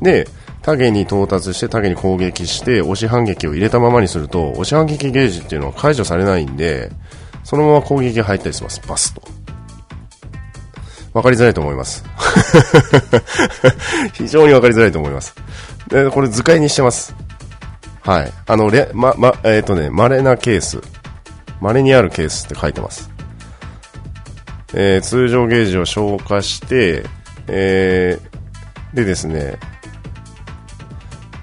[0.00, 0.26] で、
[0.62, 6.90] タゲに到達してタゲに攻撃して押し反撃を入れたままにすると押し反撃ゲージっていうのは解除されないんで
[7.42, 9.22] そのまま攻撃が入ったりしますバスと
[11.12, 12.04] わかりづらいと思います。
[14.14, 15.34] 非常にわかりづらいと思います。
[15.88, 17.14] で、これ図解にしてます。
[18.02, 18.32] はい。
[18.46, 20.80] あの、れ、ま、ま、えっ、ー、とね、稀なケース。
[21.60, 23.10] 稀にあるケースって書いてます。
[24.74, 27.04] えー、通常ゲージを消化して、
[27.46, 29.58] えー、でですね、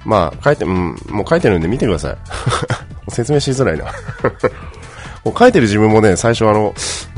[0.04, 2.18] まあ、書いて、うん、もう書いてるんで見てください。
[3.12, 3.86] 説明しづらいな
[5.26, 6.74] もう書いてる自分もね、最初あの、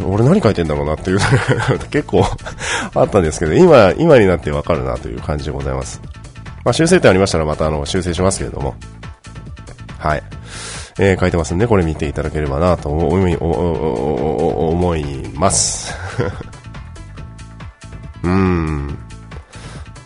[0.06, 1.20] 俺何書いてんだろうなっていう
[1.92, 2.26] 結構
[2.96, 6.02] あったんですけど、今、今になってわかるなという感じでございます。
[6.64, 8.76] まあ、修正点ありましたらまたあの、修正しますけれども。
[9.98, 10.24] はい。
[11.00, 15.96] えー、書いてますんで、これ見ていただければなと思い、思います。
[18.24, 18.98] うん。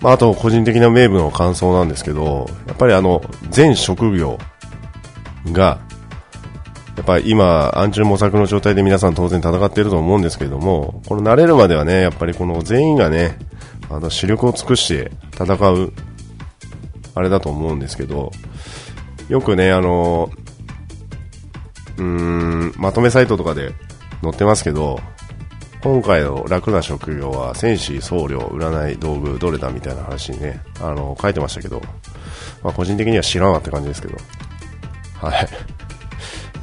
[0.01, 4.37] まあ、あと、個人的な名分の感想なんですけど、やっぱりあの、全職業
[5.51, 5.79] が、
[6.95, 13.37] やっぱ今、暗中模索の状態で皆さん当然戦っていると思うんですけれども、この慣れるまではね、やっぱりこの全員がね、
[13.89, 15.93] あの、視力を尽くして戦う、
[17.13, 18.31] あれだと思うんですけど、
[19.27, 20.29] よくね、あの、
[21.97, 23.73] うーん、まとめサイトとかで
[24.21, 24.99] 載ってますけど、
[25.83, 31.81] 今回の楽な職業は戦士、僧侶、占い、道具、どれだみたいな話にね、あの、書いてましたけど、
[32.63, 34.17] まあ個人的には知らんわって感じですけど、
[35.21, 35.47] はい。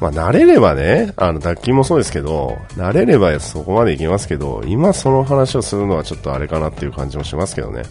[0.03, 7.85] まあ、慣れればね、あの、脱筋もそうですけど、慣れればそこまでいけますけど、今その話をするのはちょっとあれかなっていう感じもしますけどね。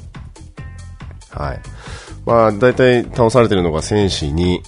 [1.30, 1.60] はい。
[2.26, 4.62] まあ、大体倒されてるのが戦士に、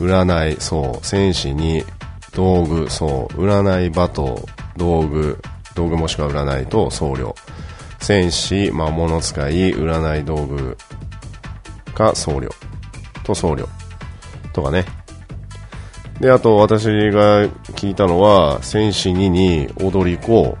[0.00, 1.84] 占い、そう、戦士に、
[2.34, 5.38] 道具、そう、占い、罵倒、道具、
[5.76, 7.36] 道具もしくは占いと僧侶。
[8.00, 10.76] 戦士、魔物使い、占い道具
[11.94, 12.48] か僧侶
[13.22, 13.68] と僧侶
[14.52, 15.05] とかね。
[16.20, 20.56] で、あと私が聞いたのは、戦士2に踊り子、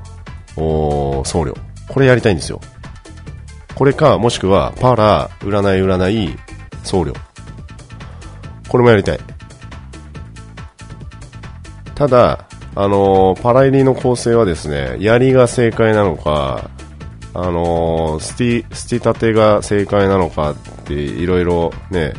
[0.56, 1.54] 僧侶。
[1.88, 2.60] これやりたいんですよ。
[3.74, 6.36] これか、もしくは、パラ、占い占い、
[6.82, 7.14] 僧侶。
[8.68, 9.20] これもやりたい。
[11.94, 16.68] ただ、あのー、パラ入りの構成はですね、槍が正解なのか、
[17.32, 22.12] あのー、スティ、スティ立てが正解なのかっていろいろね、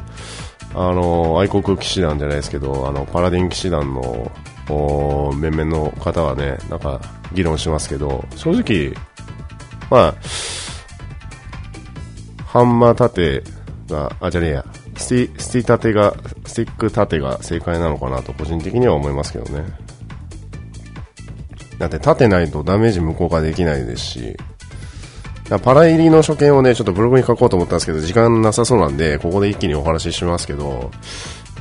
[0.79, 4.31] あの愛国騎士団じゃないですけどあのパラディン騎士団の
[5.33, 7.01] 面々の方はねなんか
[7.33, 8.93] 議論しますけど正直、
[9.89, 10.15] まあ、
[12.45, 13.43] ハンマー盾
[13.89, 14.65] があじゃねえや
[14.97, 19.65] スティスティ盾がスティック盾が正解なのかなと個人的には思いますけどね。
[21.79, 24.37] だって立てないとダメージ無効化できないですし
[25.63, 30.91] パラ入りの初見をね、ちょっとブログに書こうと思ったんですけど、時間なさそうなんで、ここで一気にお話ししますけど、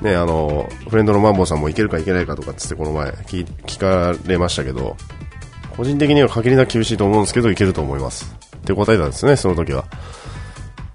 [0.02, 4.96] ね、あの、フレンドのマンボウさんもいけるかいけないかとかっつってこの前聞聞かれましたけど、
[5.76, 8.34] 個人的には限りなく厳しいと思うんですけど、いけると思います。
[8.56, 9.84] って答えたんですね、その時は。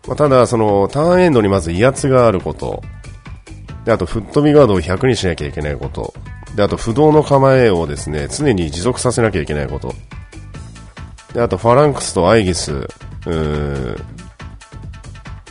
[0.08, 2.82] まあ、ただ、その、ターンエンドにまず威圧があること、
[3.86, 6.14] で、あと、吹っ飛びガードを100にしなきゃいけないこと、
[6.56, 9.94] で、あと、不動の構えをですね、常に持続させなきゃいけないこと、
[11.34, 12.88] で、あとファランクスとアイギス、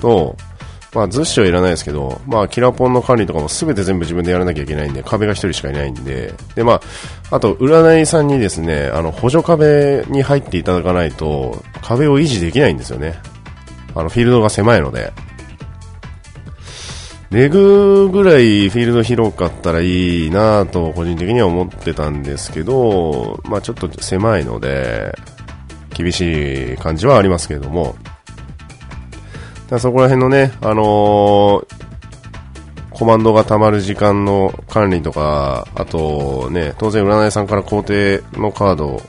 [0.00, 0.36] と、
[0.92, 6.80] まあ、ズッシュはいらないですけど、まあ、キラポンの管理とかも全て全部自分でやらなきゃいけないんで、壁が1人しかいないんで、で、ま
[7.30, 13.14] あ、あと、占いさんにですね、あの、補助壁に入っていただかないと、壁を維持できないんですよね。
[13.94, 15.12] あの、フィールドが狭いので。
[17.30, 25.14] レグぐらいフィールド広かったらいいなぁと個人的には思ってたんですけど、まあちょっと狭いので、
[25.94, 27.96] 厳しい感じはありますけれども、
[29.68, 31.66] だそこら辺のね、あのー、
[32.90, 37.94] コマンドが溜まる時間の管理とか、あとね、当然占いさんから工程
[38.32, 39.02] のカードを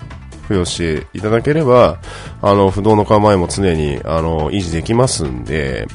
[0.43, 1.99] 付与していただければ、
[2.41, 5.87] あの、不動の構えも常に、あの、維持できますんで、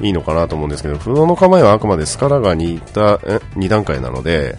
[0.00, 4.56] いいのかなと思うんですけど、不動の構えはあくまでスカラが 2, 2段階なので、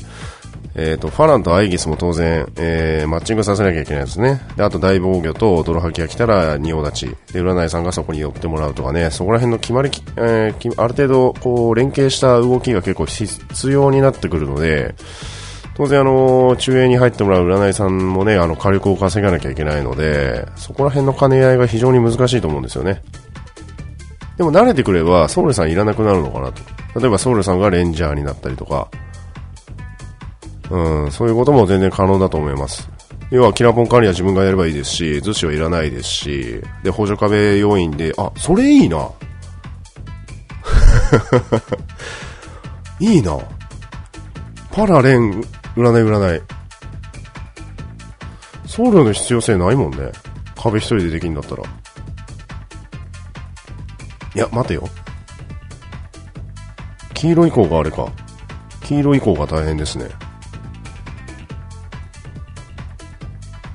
[0.80, 4.42] えっ、と、ファランとアイギスも当然、えー、マッチングさせなきゃいけないですね。
[4.56, 7.34] で、あと大防御と泥吐きが来たら仁王立ち。
[7.34, 14.94] で、占いさんがそこに寄ってもらうとかね、そこら辺の決まりき、えー、ある程度、こう、連携した動きが結構必要になってくるので、
[15.74, 23.02] 当然あの、中営に入ってもらう占いさんもね、あの、火力を稼がなきゃいけないので、そこら辺の兼ね合いが非常に難しいと思うんですよね。
[24.38, 26.62] でも慣れてくれば、ソウルさんいらなくなるのかなと。
[27.00, 28.90] 例えばソウルさんがレンジャーになったりとか、
[30.70, 32.90] うん、そういうことも全然可能だと思います。
[33.30, 39.10] 要は、キラポン管理は自分がやればいいですし、図紙はいらないですし、で、補助壁要員で、あ、それいいな。
[43.00, 43.38] いいな。
[44.72, 45.42] パラレン、
[45.76, 46.42] 占い占い。
[48.66, 50.12] ソウルの必要性ないもんね。
[50.56, 51.64] 壁一人でできるんだったら。
[51.64, 51.68] い
[54.40, 54.88] や、待てよ。
[57.14, 58.08] 黄色以降があれか。
[58.84, 60.06] 黄色以降が大変ですね。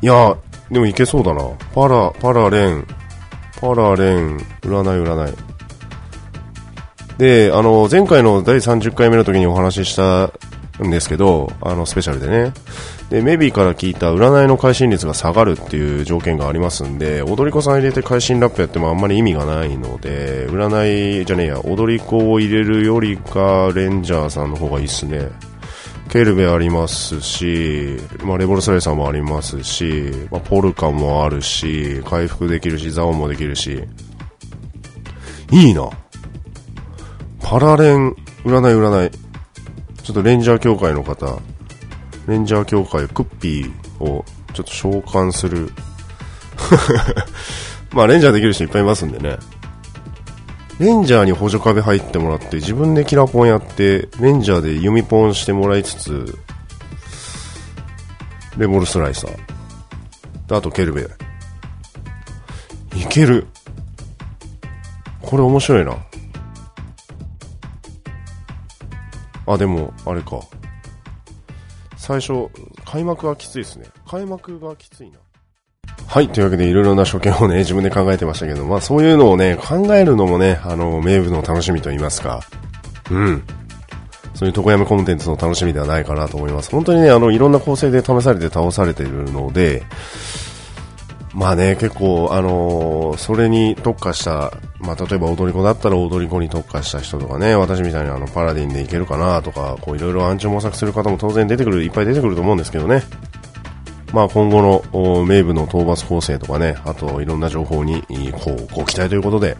[0.02, 0.36] いや、
[0.68, 1.48] でもいけそうだな。
[1.74, 2.86] パラ、パラレン、
[3.60, 5.52] パラレン、占い占い。
[7.18, 10.32] で、あの、前回の第30回目の時にお話しした
[10.84, 12.52] んですけど、あの、スペシャルでね。
[13.10, 25.28] で、メビーから聞いた占いの会心率が下がるっていう条件がありますんで、踊り子さん入れて会心ラップやってもあんまり意味がないので、占いじゃねえや、踊り子を入れるよりか、レンジャーさんの方がいいっすね。
[26.12, 33.82] ケルベありますし、まあ、レボルスライサーもありますし、まあ、ポルカもあるし、回復できるし、ザオンもできるし。
[35.50, 35.88] いいな。
[37.40, 39.10] パラレン、占い占い。
[40.02, 41.40] ちょっとレンジャー協会の方、
[42.28, 45.72] レンジャー協会クッピーをちょっと召喚する。
[47.92, 49.38] まあ、レンジャーできる人いっぱいいますんでね。
[50.82, 56.36] レンジャーに補助壁入ってもらって、自分でキラポンやって、レンジャーで弓ポンしてもらいつつ、
[58.58, 59.36] レボルスライサー
[60.48, 60.56] で。
[60.56, 61.02] あとケルベ。
[62.96, 63.46] いける。
[65.20, 65.96] これ面白いな。
[69.46, 70.40] あ、でも、あれか。
[71.96, 72.48] 最初、
[72.84, 73.86] 開幕がきついですね。
[74.08, 75.21] 開幕がきついな。
[76.12, 76.28] はい。
[76.28, 82.42] というわけで、いろいろな所見をね、 自分で考えてましたけど、まあそういうのをね、考えるのもね、あの、名部の楽しみと言いますか。
[83.10, 83.42] うん。
[84.34, 86.70] そういう床山コンテンツの楽しみではないかなと思います。
[86.70, 89.84] 本当にね、あの、いろんな構成で試されて倒されているので、
[91.32, 103.02] まあね、結構、あのー、それに特化した、まあ例えば踊り子だったら踊り子に特化した人とかね、私みたいにあの、パラディンでいけるかなとか、こういろいろ暗中模索する方も当然出てくる、いっぱい出てくると思うんですけどね。
[104.12, 108.02] まあ、今後の名部の討伐構成とかね、あといろんな情報に
[108.32, 109.56] こうご期待ということで、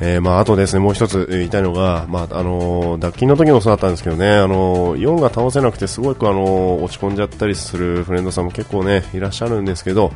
[0.00, 10.12] えー、まあ、あとですね、もう一つ言いたいのが、まあ、あのー、脱菌の時もそうだったんですけどね、あのー、4が倒せなくてすごくあのー、落ち込んじゃったりするフレンドさんも結構ね、いらっしゃるんですけど、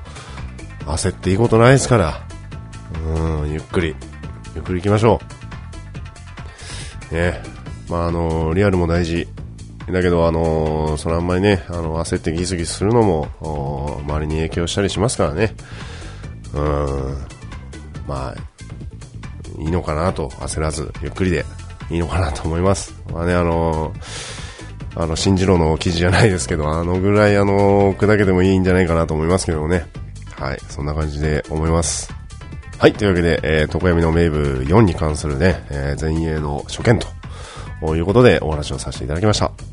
[0.84, 2.26] 焦っていいことないですから、
[3.06, 3.96] うん、ゆっくり、
[4.54, 5.20] ゆっくり行きましょ
[7.10, 7.14] う。
[7.14, 7.42] ね、
[7.88, 9.28] まあ、あのリアルも大事、
[9.92, 13.28] だけど、あのー、それあんまりね、あの、焦ってギスギスするのも、
[14.04, 15.54] 周りに影響したりしますからね。
[16.54, 17.16] うん。
[18.06, 18.34] まあ、
[19.60, 21.44] いいのかなと、焦らず、ゆっくりで
[21.90, 22.94] いいのかなと思います。
[23.12, 29.86] まあね、あのー、あの、信じろの記事じゃないですけど、あのぐらい、あの、砕けてもいいんじゃないかなと思いますけどね。
[30.36, 32.12] はい、そんな感じで思います。
[32.78, 39.69] はい、というわけで、えー、床闇の名部4に関するね、えー、前衛の初見ということでお話をさせていただきました。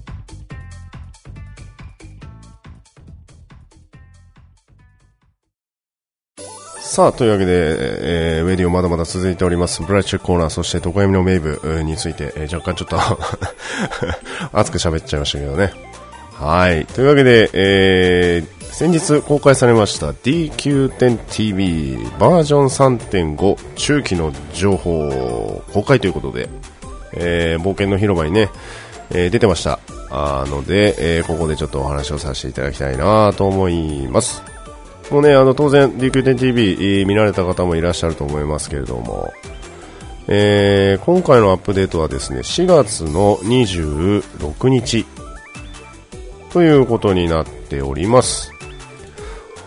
[6.88, 9.84] さあ、というわけで、えー、ウェディオまだまだ続いております。
[9.84, 12.98] ブライチェックコーナー、そして床闇の名部について、えー、若干ちょっと
[14.58, 15.74] 熱く喋っちゃいましたけどね。
[16.32, 16.86] はい。
[16.86, 26.48] というわけで、えー、先日公開されました DQ10TV バージョン3.5中期の情報公開ということで、
[27.12, 28.50] えー、冒険の広場にね、
[29.12, 29.80] えー、出てました。
[30.10, 34.42] あので、えー、ここでちょっとお話をさせていただきたいなと思います。
[35.12, 39.34] もうね、あの、当然、DQ10TV、見られた方もいらっしゃると思いますけれども、
[40.28, 45.06] えー、今回のアップデートはですね、4月の26日、
[46.52, 48.52] ということになっております。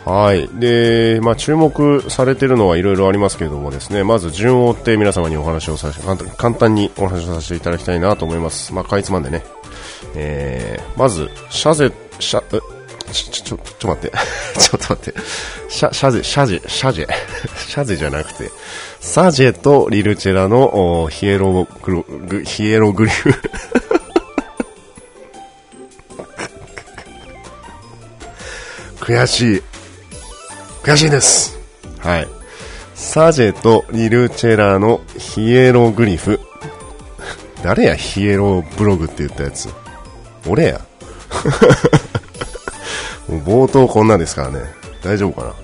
[0.05, 0.49] はい。
[0.59, 6.01] で、まあ、注目されているのはいろいろありますけれどもですね、まず順を追って皆様にお話をさせ、
[6.37, 8.75] 簡単にお話をさせていただきたいなと思います。
[8.75, 9.45] まあ、かいつまんでね。
[10.15, 12.43] えー、まず、シャゼ、シャ、
[13.13, 14.17] ちょ、ちょ、ちょ、待って。
[14.59, 15.21] ちょっと待って。
[15.69, 17.07] シャ、シャゼ、シャジ、シャジ。
[17.69, 18.51] シャゼじゃなくて、
[19.01, 22.05] サジェとリルチェラのヒエログロ、
[22.45, 23.35] ヒエログリフ
[29.01, 29.63] 悔しい。
[30.83, 31.59] 悔しいです。
[31.99, 32.29] はい。
[32.95, 36.39] サジェとリルチェラのヒエログリフ。
[37.63, 39.69] 誰や、ヒエロブログって言ったやつ。
[40.47, 40.81] 俺や。
[43.39, 44.61] 冒頭こんなですからね。
[45.03, 45.55] 大丈夫かな。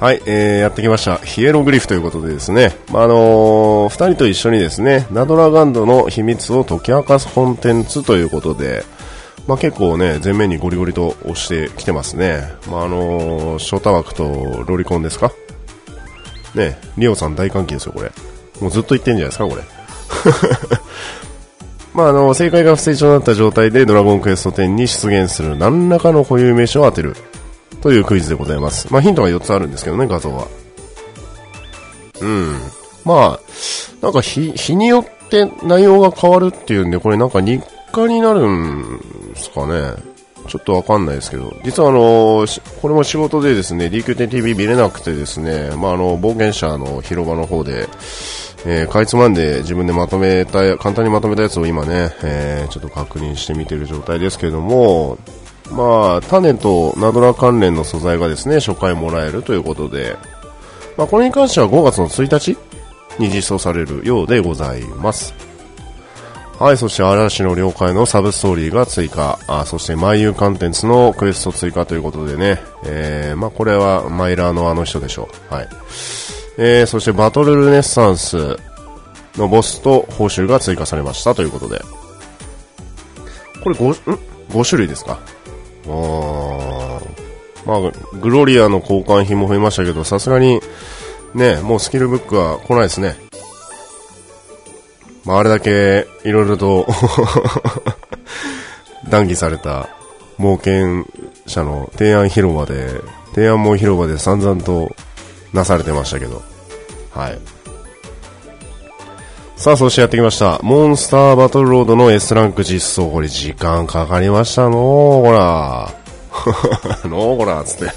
[0.00, 1.16] はい、えー、やってきました。
[1.16, 8.84] ヒエログリフということでですね、まあ、あのー、二人と一緒にですね、ナドラガンドの秘密を解き明かすコンテンツということで、
[9.48, 12.44] まあ、結構ね、前面にゴリゴリと押してきてますね。
[12.70, 15.32] まあ、あのー、ショータ枠とロリコンですか？
[16.54, 18.12] ね、リオさん大歓喜ですよ、これ。
[18.60, 19.62] もうずっと言ってんじゃないですか、これ。
[21.98, 27.16] まあ、あの、正解が不正常になった状態でドラゴンクエスト10に出現する何らかの固有名詞を当てる
[27.82, 28.86] というクイズでございます。
[28.92, 30.46] まあ、ヒントが4つあるんですけどね、画像は。
[32.20, 32.56] うん。
[33.04, 33.40] まあ、
[34.00, 39.00] なんか日、日によって内容が変わるっていうんで、これなんか日課になるん
[39.34, 39.94] すかね。
[40.46, 42.46] ちょっとわかんないですけど、実はあの、
[42.80, 47.88] これも仕事でですね、DQ10TV 見れなくてですね、まあ、あの、冒険者の広場の方で、
[48.66, 55.18] えー、かいつまんで自分でまとめた、簡単にまとめたやつを今ね、えー、ちょっと確認してみている状態ですけれども、
[55.70, 60.16] まあ、種とナドラ関連の素材がですね、初回もらえるということで、
[60.96, 62.58] まあ、これに関しては5月の1日
[63.18, 65.34] に実装されるようでございます。
[66.58, 75.54] はい、そして嵐の了解のサブストーリーが追加、あそしてマイユーカンテンツのクエスト追加ということでね、えー、まあこれはマイラーのあの人でしょう。
[75.54, 75.68] はい。
[76.58, 78.58] えー、そしてバトルルネッサンス
[79.36, 81.80] のボスと報酬が追加されましたということで。
[83.62, 84.18] これ 5, ん
[84.50, 85.20] ？5種類ですか？
[85.86, 87.00] あ
[87.64, 87.80] まあ、
[88.20, 90.60] グロリアの交換品も増えましたけど、さすがに、
[91.34, 93.16] ね、もうスキルブックは来ないですね。
[95.24, 96.86] まあ、あれだけ、いろいろと
[99.08, 99.88] 談義された、
[100.40, 101.04] 冒険
[101.46, 103.00] 者の提案広場で、
[103.34, 104.90] 提案門広場で散々と
[105.52, 106.42] なされてましたけど。
[107.10, 107.38] はい。
[109.56, 110.60] さあ、そしてやってきました。
[110.62, 113.10] モンスターバトルロードの S ランク実装。
[113.10, 115.92] これ時間かかりましたのー、ほら。
[117.10, 117.92] のー、ほら、つって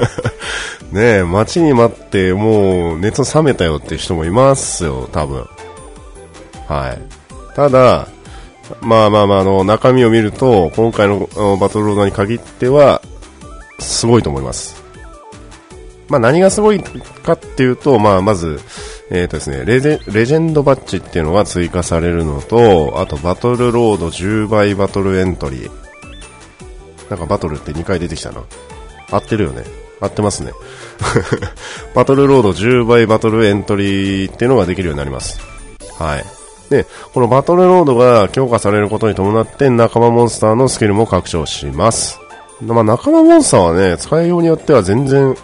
[0.92, 5.46] ねえ、待ちに待って、もう熱冷めたよって人もいますよ、多分。
[6.66, 7.54] はい。
[7.54, 8.08] ただ、
[8.80, 11.28] まあまあまあ、あの、中身を見ると、今回の
[11.60, 13.02] バトルロードに限っては、
[13.78, 14.77] すごいと思います。
[16.08, 18.60] まあ何がすごいかっていうと、まあまず、
[19.10, 25.70] え、ー、とですねレジェ、レジェンドバッジっていうのが追加されるのと、あとバトルロード10倍バトルエントリー。
[27.10, 28.42] なんかバトルって2回出てきたな。
[29.10, 29.64] 合ってるよね。
[30.00, 30.52] 合ってますね。
[31.94, 35.40] バトルロード10倍バトルエントリーっていうのができるようになります。
[35.98, 36.24] はい。
[36.70, 42.20] で、このバトルロードが強化されることに伴って仲間モンスターのスキルも拡張します。
[42.60, 45.34] まあ、仲間モンスターはね、使いようによっては全然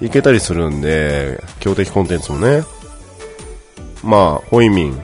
[0.00, 2.64] いけたりするんで、強敵コンテンツもね。
[4.02, 5.02] まあ、ホイミン、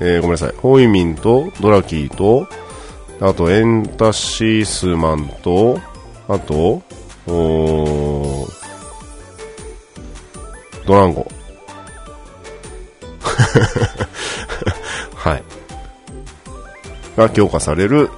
[0.00, 2.46] えー、ごめんなさい、ホイミンとドラキーと、
[3.20, 5.80] あとエンタシースマンと、
[6.28, 6.82] あと、
[7.26, 8.46] お
[10.86, 11.26] ドランゴ。
[15.14, 15.42] はい。
[17.16, 18.10] が強化される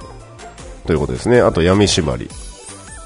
[0.85, 1.39] ということですね。
[1.41, 2.29] あと闇縛り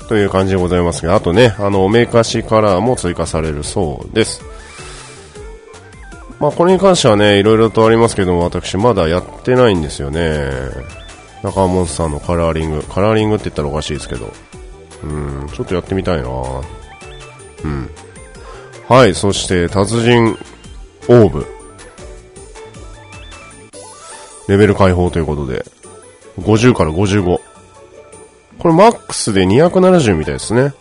[0.07, 4.41] という感じでございますが、あとね、あの、メーカーシカラーも追加されるそうです。
[6.39, 10.49] まあ、これに関してはね、いろいろとありますけども、私まだやってないんですよね。
[11.41, 12.83] 中川モンスターのカラーリング。
[12.83, 14.31] カラーリングって言ったらおかしいですけど。
[15.03, 17.89] うん、ちょっとやってみたいなうん。
[18.87, 20.37] はい、そして、達人
[21.07, 21.45] オーブ。
[24.47, 25.65] レベル解放ということで、
[26.39, 27.52] 50から55。
[28.63, 30.73] これマックスで270みたいですね。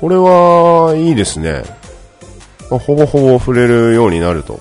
[0.00, 1.64] これはいいですね。
[2.70, 4.60] まあ、ほぼほぼ触れるようになると。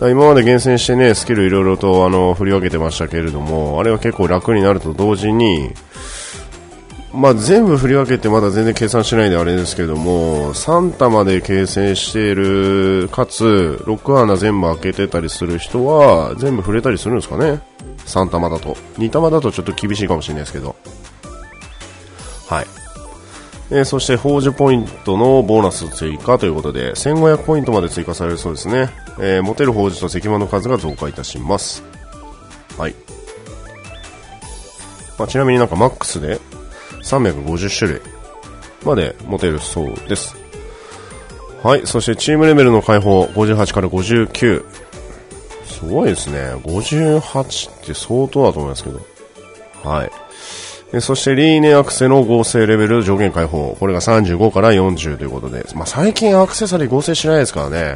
[0.00, 5.72] 今まで厳選してね、スキルいろいろとあの振り分けてましたけれども、あれは結構楽になると同時に、
[7.12, 17.60] まあ、全部振り分けてまだ全然計算しないであれですけども、3玉で形成している、かつ、6穴全部開けてたりする人は、全部触れたりするんですかね
[18.10, 18.76] ?3 玉だと。
[18.98, 20.76] 2玉だとちょっと厳しいかもしれないですけど。
[22.48, 22.66] はい。
[23.70, 28.90] えー、そして、宝珠ポイントのボーナス追加ということで、1500ポイントまで追加されるそうですね。
[29.20, 31.84] えー、持てる宝珠と石間の数が増加いたします。
[32.76, 32.94] はい。
[35.18, 36.40] まあ、ちなみになんかマックスで
[37.02, 38.00] 350種類
[38.84, 40.34] まで持てるそうです。
[41.62, 44.64] はい、そしてチームレベルの解放58から59。
[45.80, 46.54] すごいですね。
[46.64, 49.00] 58って相当だと思いますけど。
[49.82, 51.00] はい。
[51.00, 53.76] そしてリーネアクセの合成レベル上限解放。
[53.80, 55.64] これが35から40ということで。
[55.74, 57.94] まあ、最近アクセサリー合成しないですからね。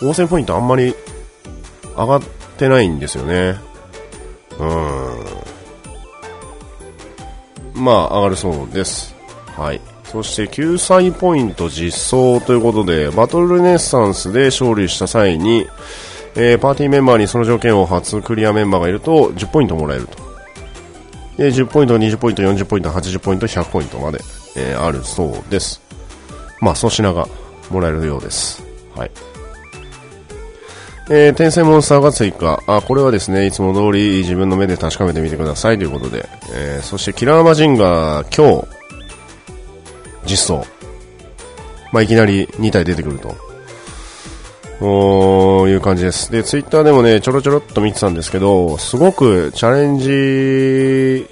[0.00, 0.94] 合成ポイントあんまり
[1.96, 2.22] 上がっ
[2.58, 3.56] てないんですよね。
[4.58, 5.30] うー
[7.80, 7.84] ん。
[7.84, 9.16] まあ、上がるそうです。
[9.56, 9.80] はい。
[10.04, 15.66] そして救済ポイント実装ということで、バトルネッサンスで勝利した際に、
[16.34, 20.16] えー、パーティーメンバーにその条件を初クリアメンバーがいると10ポイントもらえると。
[21.36, 24.20] で、10ポイント、20ポイント、40ポイント、80ポイント、100ポイントまで、
[24.56, 25.80] えー、あるそうです。
[26.60, 27.26] まあ、粗品が
[27.70, 28.62] もらえるようです。
[28.94, 29.10] はい。
[31.10, 32.62] えー、転生モンスターが追加。
[32.66, 36.28] あ、これはですね、いつも通り自分の目で確かめてみてくださいということで。
[36.54, 38.68] えー、そしてキラーマジンが今日、
[40.24, 40.64] 実装。
[41.92, 43.51] まあ、いきなり2体出てくると。
[44.84, 46.32] おいう感じです。
[46.32, 51.26] で、ツイッターでもね、ちょろちょろっと見てたんですけど、すごくチャレンジ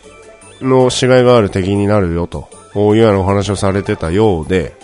[0.65, 4.75] のしがいがある敵になるよと、いうようなお話をされてたようで、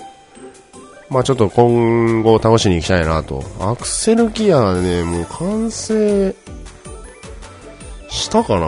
[1.08, 3.44] まあちょっと今後倒しに行きたいなと。
[3.60, 6.34] アクセルギアね、もう完成
[8.08, 8.66] したかな？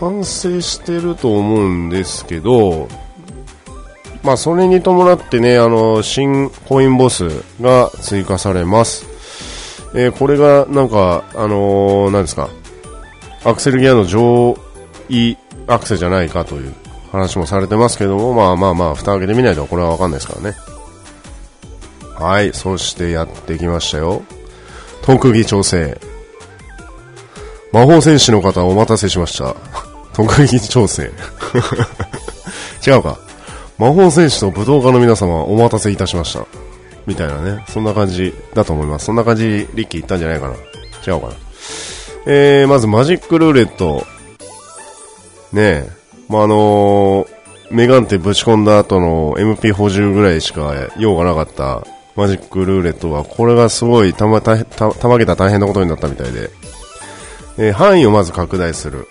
[0.00, 2.88] 完成してると思うんですけど、
[4.22, 7.28] まあそれに伴ってね、あの、新コインボス
[7.60, 9.15] が追加されます。
[9.94, 12.50] えー、これがなんか、あのー、なんですか、
[13.44, 14.58] アクセルギアの上
[15.08, 16.74] 位アクセじゃないかという
[17.12, 20.56] 話もされてますけども、まあまあまあ、蓋開けてみないとこれはわかんないですからね。
[22.18, 24.22] はい、そしてやってきましたよ。
[25.02, 25.98] 特技調整。
[27.72, 29.54] 魔法戦士の方お待たせしました。
[30.14, 31.10] 特技調整。
[32.86, 33.18] 違うか。
[33.78, 36.46] 魔法戦士と武道家の皆様お待たせいたしました。
[37.06, 39.06] みたいなね、そんな感じだと思います。
[39.06, 40.54] そんな感じ、リッキー言ったんじゃないかな。
[41.06, 41.34] 違うかな。
[42.26, 44.04] えー、まずマジックルーレット。
[45.52, 45.90] ねえ、
[46.28, 47.28] まあ、あのー、
[47.70, 51.84] メガンテぶち込んだ後の MP 補充ぐらいしか用がなかった
[52.16, 56.50] マジックルーレットは、これがすごいたま、た、た、たまげた大変なことになったみたいで、
[57.58, 59.06] えー、範囲をまず拡大する。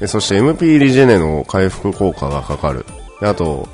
[0.00, 2.86] えそして MP リジェネの回復効果がかかる。
[3.20, 3.68] あと、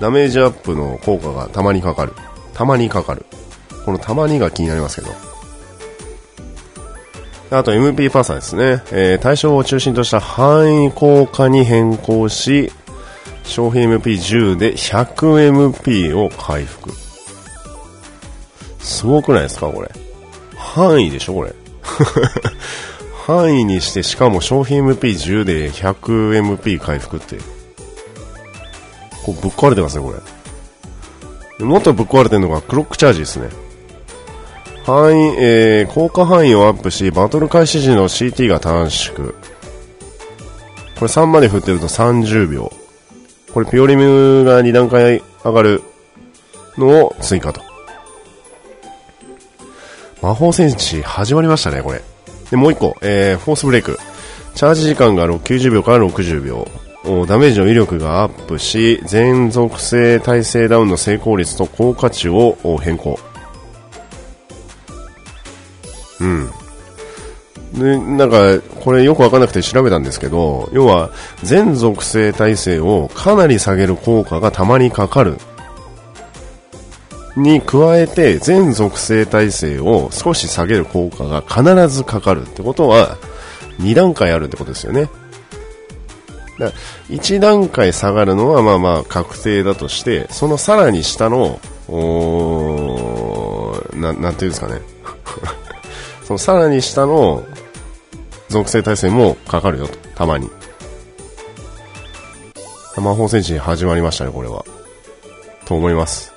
[0.00, 2.12] ダメージアップの効果がたまにかかる。
[2.56, 3.26] たまにかかる。
[3.84, 5.14] このたまにが気になりますけど。
[7.50, 8.82] あと MP パーサーですね。
[8.92, 12.72] えー、対象を中心とした範囲効果に変更し、
[13.44, 16.92] 消費 MP10 で 100MP を回復。
[18.78, 19.90] すごくないですかこれ。
[20.56, 21.54] 範囲でしょこれ。
[23.26, 27.36] 範囲にしてしかも消費 MP10 で 100MP 回復って。
[29.26, 30.35] こうぶっ壊れてますねこれ。
[31.58, 33.48] もっとぶっ壊れてるのがクロックチャージですね。
[34.84, 39.34] 範囲、えー、効果範囲をアップし、バトル開始時の CT が短縮。
[40.96, 42.72] これ3まで振ってると30秒。
[43.52, 45.82] これピオリムが2段階上がる
[46.76, 47.62] のを追加と。
[50.22, 52.02] 魔法戦士始まりましたね、これ。
[52.50, 53.98] で、もう一個、えー、フォースブレイク。
[54.54, 56.66] チャージ時間が90秒から60秒。
[57.26, 63.18] ダメージの威力がアップし、全属性耐性ダウンの成功率と効果値を変更。
[66.20, 66.50] うん。
[67.74, 71.10] で、なんか、これよくわかんなくて調べたんですけど、要は、
[71.42, 75.36] 全属性耐性をかなり下げる効果がたまにかかる。
[77.36, 83.18] に加えて、全属性耐性を少し下げる効果が必ずかかるってことは、
[83.80, 85.08] 2段階あるってことですよね。
[86.58, 86.72] だ
[87.08, 94.80] 1段階下がるのはまあまあ確定だとして、そのさらに下の、おななんていうんですかね。
[96.24, 97.44] そのさらに下の
[98.48, 100.50] 属性耐性もかかるよと、たまに。
[102.96, 104.64] 魔法戦士始まりましたね、これは。
[105.66, 106.32] と思います。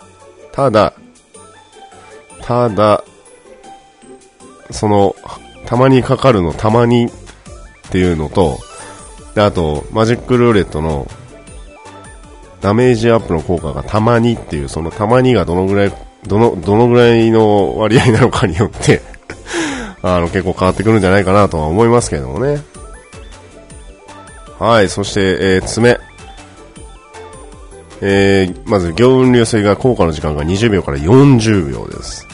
[0.52, 0.94] ただ、
[2.42, 3.04] ただ、
[4.72, 5.16] その、
[5.66, 7.12] たまにかかるのたまにっ
[7.92, 8.60] ていうのと、
[9.36, 11.08] で、あと、マジックルーレットの
[12.62, 15.94] ダメージアップの効果がたまにっていう、そのたまにがどのぐらい、
[16.28, 19.02] どの、どのぐらいの割合なのかによって
[20.02, 22.62] あの、結構変わってくるんじゃないかなとは思いますけどもね。
[24.60, 26.00] はい、そして、えー、爪。
[28.02, 32.28] えー、まず、行運流水が効果の時間が20秒から40秒です。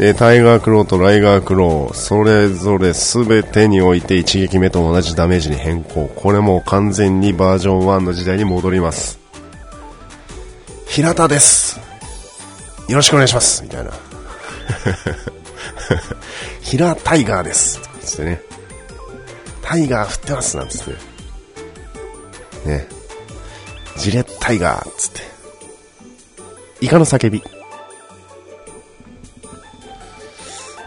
[0.00, 6.08] で、タイガークローとライガークロー、それぞれ全てにおいて一撃目と同じダメージに変更。
[6.16, 9.20] これも完全にバージョン1の時代に戻ります。
[10.86, 11.78] 平田です。
[12.88, 13.62] よろしくお願いします。
[13.62, 13.90] みたいな。
[16.64, 17.78] 平タイガーです。
[18.00, 18.40] つってね。
[19.60, 20.56] タイガー振ってます。
[20.56, 20.84] なんつっ
[22.64, 22.70] て。
[22.70, 22.88] ね。
[23.98, 25.20] ジレッタイガーっつって。
[26.80, 27.42] イカの叫び。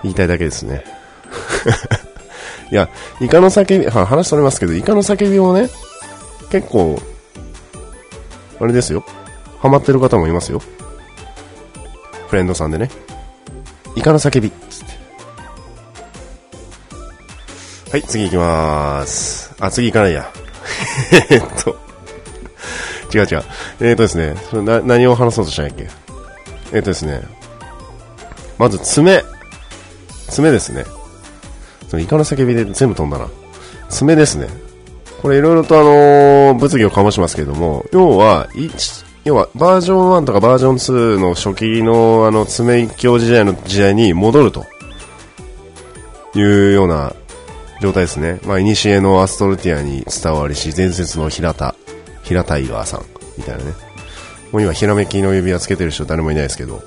[0.04, 0.84] 言いたいだけですね。
[2.72, 2.90] いや、
[3.20, 5.70] イカの叫び、は話されますけど、イカの叫びをね、
[6.50, 7.02] 結構、
[8.60, 9.04] あれですよ。
[9.60, 10.62] ハマってる方もいますよ。
[12.28, 12.90] フレンドさんでね。
[13.96, 14.52] イカの叫び。
[17.92, 19.54] はい、次行きまーす。
[19.60, 20.30] あ、次行かないや。
[21.30, 21.78] えっと。
[23.14, 23.44] 違う違う。
[23.82, 25.88] えっ、とですね、それな何を話そうとしたんやっけ？
[26.74, 27.22] えっ、とですね、
[28.58, 29.24] まず爪。
[30.34, 30.86] 爪ですね。
[31.88, 33.28] そのイカの叫びで全部飛んだな。
[33.90, 34.48] 爪ですね。
[35.22, 38.50] これいろいろとあのー、物議を醸しますけれども、要は、
[39.24, 44.66] 要は、バージョン1とかバージョン2の初期のあの、爪一強時代の時代に戻ると。
[46.36, 47.14] いうような
[47.82, 48.40] 状態ですね。
[48.46, 51.76] まあ、いにしえのアストルティアに伝わりし、伝説の平田、
[52.24, 53.06] 平タイガーさん、
[53.38, 53.72] みたいなね。
[54.52, 56.82] もう今、ひらめきの指輪つけてる人誰もいないですけど。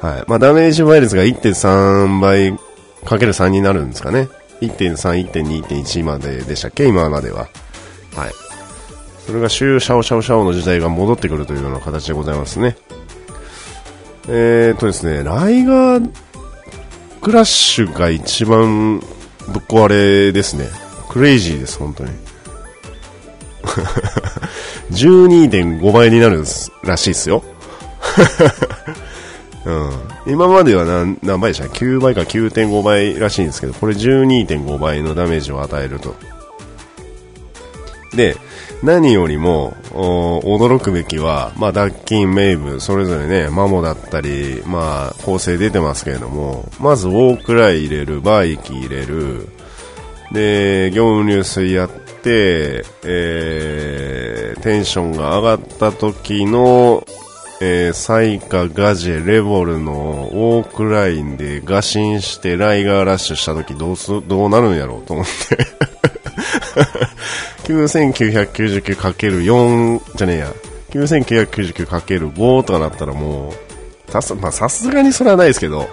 [0.00, 0.24] はい。
[0.26, 2.56] まあ、ダメージ倍率が1.3倍
[3.04, 4.28] かける3になるんですかね。
[4.60, 6.86] 1.3、1.2、1.1まででしたっけ？
[6.86, 7.48] 今までは。
[8.14, 8.32] はい。
[9.26, 12.76] それがシューシャオシャオシャオの時代が戻ってくるというような形でございますね。
[14.28, 16.10] えーとですね、ライガー
[17.20, 20.68] クラッシュが一番ぶっ壊れですね。
[21.08, 22.10] クレイジーです、本当に。
[24.92, 26.44] 12.5倍になる
[26.84, 27.42] らしいですよ。
[29.66, 36.14] うん、今までは何何倍でした ?9 倍か9.5倍らしいんですけど、これ12.5倍のダメージを与えると。
[38.14, 38.36] で、
[38.82, 49.48] 何よりも、驚くべきは、まあ、ダッキン、メイブ、それぞれね、マモだったり、まあ、構成出てますけれども、まずウォークライ入れる、バイキ入れる、
[50.32, 57.06] で、業務入水やって、えー、テンションが上がった時の、
[57.60, 65.32] えー、サイカ、ガジェ、レボルのウォークラインでガシンしてライガーラッシュした時どうす、どうなるんやろうと思って
[67.64, 70.52] 9999×4 じゃねえや。
[70.90, 73.54] 9999×5 とかなったらもう、
[74.10, 75.88] さす、まあ、さすがにそれはないですけど、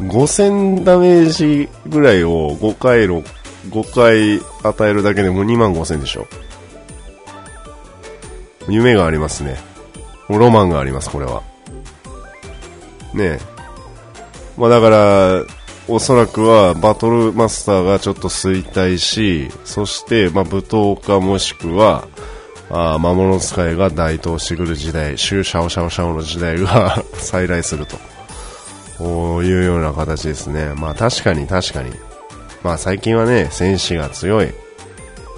[0.00, 3.24] 5000ダメージぐらいを5回、5
[3.94, 6.26] 回与えるだけでもう2万5000でしょ。
[8.68, 9.73] 夢がありますね。
[10.28, 11.42] ロマンがあります、これは。
[13.12, 13.40] ねえ。
[14.56, 15.42] まあだから、
[15.86, 22.08] おそらくはバトルマスターがちょっと衰退し、そして、まあ、舞踏家もしくは、
[22.70, 27.96] あ魔物使いが台頭してくる時代、シューシャオシャオシャオの時代が 再来すると。
[28.98, 30.72] こういうような形ですね。
[30.76, 31.92] まあ確かに確かに。
[32.62, 34.54] まあ最近はね、戦士が強い。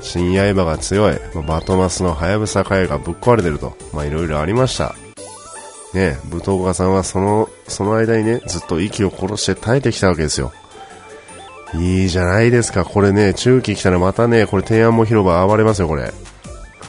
[0.06, 1.18] 新刃が強い。
[1.34, 3.76] まあ、バトマスのハヤブサ海がぶっ壊れてると。
[3.92, 4.94] まあいろいろありました。
[5.94, 10.52] ね、舞踏家さんはその、その間にね、ずっと息を殺して耐えてきたわけですよ。
[11.74, 12.84] いいじゃないですか。
[12.84, 16.12] これね、中期来たらまたね、これ天安門広場暴れますよ、これ。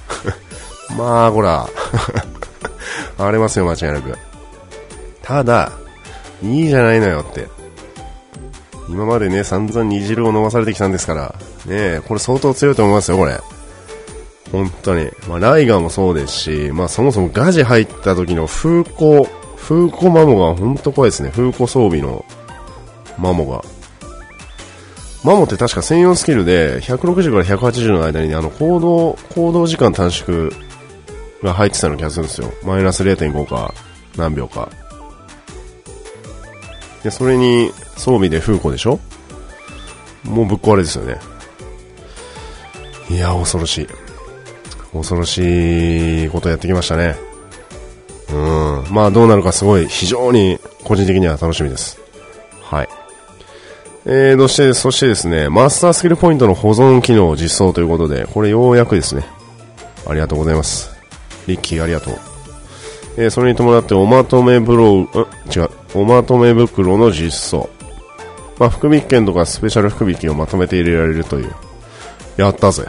[0.96, 1.68] まあ、ほら。
[3.18, 4.16] 暴れますよ、間違いなく。
[5.24, 5.72] ただ、
[6.44, 7.57] いいじゃないのよって。
[8.90, 11.36] 今までね、散々煮汁を飲まされてきたんですから。
[11.66, 13.40] ねこれ相当強いと思いますよ、これ。
[14.52, 15.10] 本当に。
[15.28, 19.26] まあ、ライガーもそうですし、まあ、そもそもガジ入った時の風光、
[19.58, 21.32] 風光マモが本当怖いですね。
[21.32, 22.26] 風光装備の
[23.18, 23.64] マモが。
[25.24, 30.52] マモって確か専用スキルで、160から180の間に、ね、あの、行動、行動時間短縮
[31.44, 32.52] が入ってたような気がするんですよ。
[32.64, 33.74] マイナス0.5か、
[34.16, 34.70] 何秒か。
[37.04, 39.00] で、それに装備で風光でしょ？
[40.24, 41.20] もうぶっ壊れですよね。
[43.10, 43.88] いや、恐ろしい。
[44.94, 47.16] 恐ろしいことやってきましたね。
[48.32, 48.86] うん。
[48.92, 52.00] まあどうなるかすごい、非常に個人的には楽しみです。
[52.62, 52.90] はい。
[54.06, 59.26] えー、そして、そしてですね、マスタースキルポイントの保存機能実装ということで、これようやくですね。
[60.06, 60.90] ありがとうございます。
[61.48, 62.20] リッキーありがとう。
[63.18, 67.70] えー、それに伴っておまとめブロー、違う、おまとめ袋の実装。
[68.60, 71.54] まあ、福引券とかスペシャル福引をまとめて入れられるという。
[72.38, 72.86] やったぜ。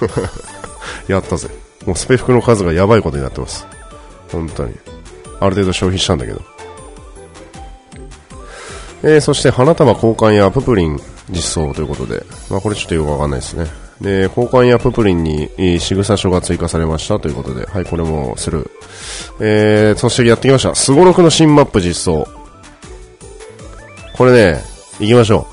[1.08, 1.48] やったぜ。
[1.86, 3.66] もうスペ服の数がやばいことになってます。
[4.32, 4.74] 本当に。
[5.40, 6.40] ある程度消費したんだけど。
[9.02, 10.98] えー、そして花束交換やププリン
[11.30, 13.66] 実装ということで、まあこれちょっとよくわかんないですね。
[14.00, 18.70] で、交換やププリンに仕草書が追加されましたということで、はい、これもする。
[19.40, 20.74] えー、そしてやってきました。
[20.74, 22.26] スゴロクの新マップ実装。
[24.16, 24.62] これね、
[25.00, 25.46] 行きましょ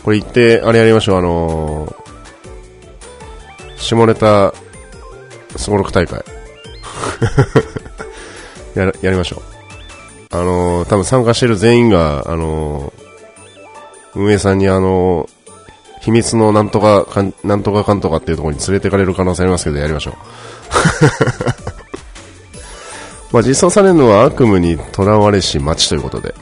[0.00, 0.02] う。
[0.04, 1.18] これ行って、あれやりましょう。
[1.18, 1.94] あのー、
[3.78, 4.52] 下ネタ、
[5.56, 6.22] すごろく大会。
[8.76, 10.36] や、やりましょう。
[10.36, 15.28] あのー、多分参加してる全員が、あのー、運営さんにあの、
[16.00, 20.14] 秘密のなんとかかん、なんとかかんとかっていうところに連れてかれる可能性ありますけど、やりましょう。
[23.32, 26.34] まあ実装されるのは悪夢に囚われし街ということで。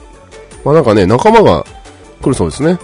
[0.64, 1.64] まあなんかね、仲間が
[2.20, 2.78] 来るそうですね。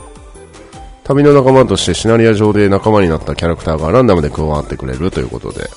[1.05, 5.69] 旅の仲間としてシナリア上で仲間になったキャラクターがランダムで加わってくれるということで、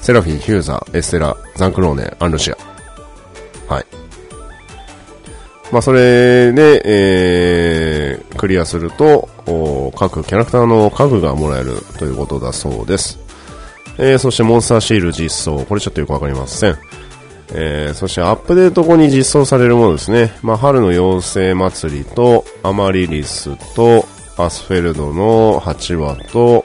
[0.00, 2.56] セラフィー、ヒューザー、エステラ、ザンクローネ、アンルシア。
[3.72, 3.86] はい。
[5.70, 9.28] まあ、それで、えー、クリアすると、
[9.96, 13.18] 各キャラクターの家具がもらえるということだそうです。
[13.98, 15.64] えー、そしてモンスターシール実装。
[15.64, 16.78] これちょっとよくわかりません。
[17.54, 20.32] えー、そしてアップデート後に実装されるものですね。
[20.42, 24.06] まあ、春の妖精祭りと、アマリリスと、
[24.38, 26.64] アスフェルドの8話と、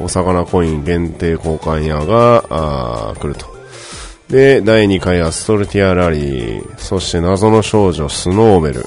[0.00, 3.46] お魚コイン限定交換屋が、あ来ると。
[4.28, 8.84] で、第2回アストルティアラリー、そして謎の少女スノーベル。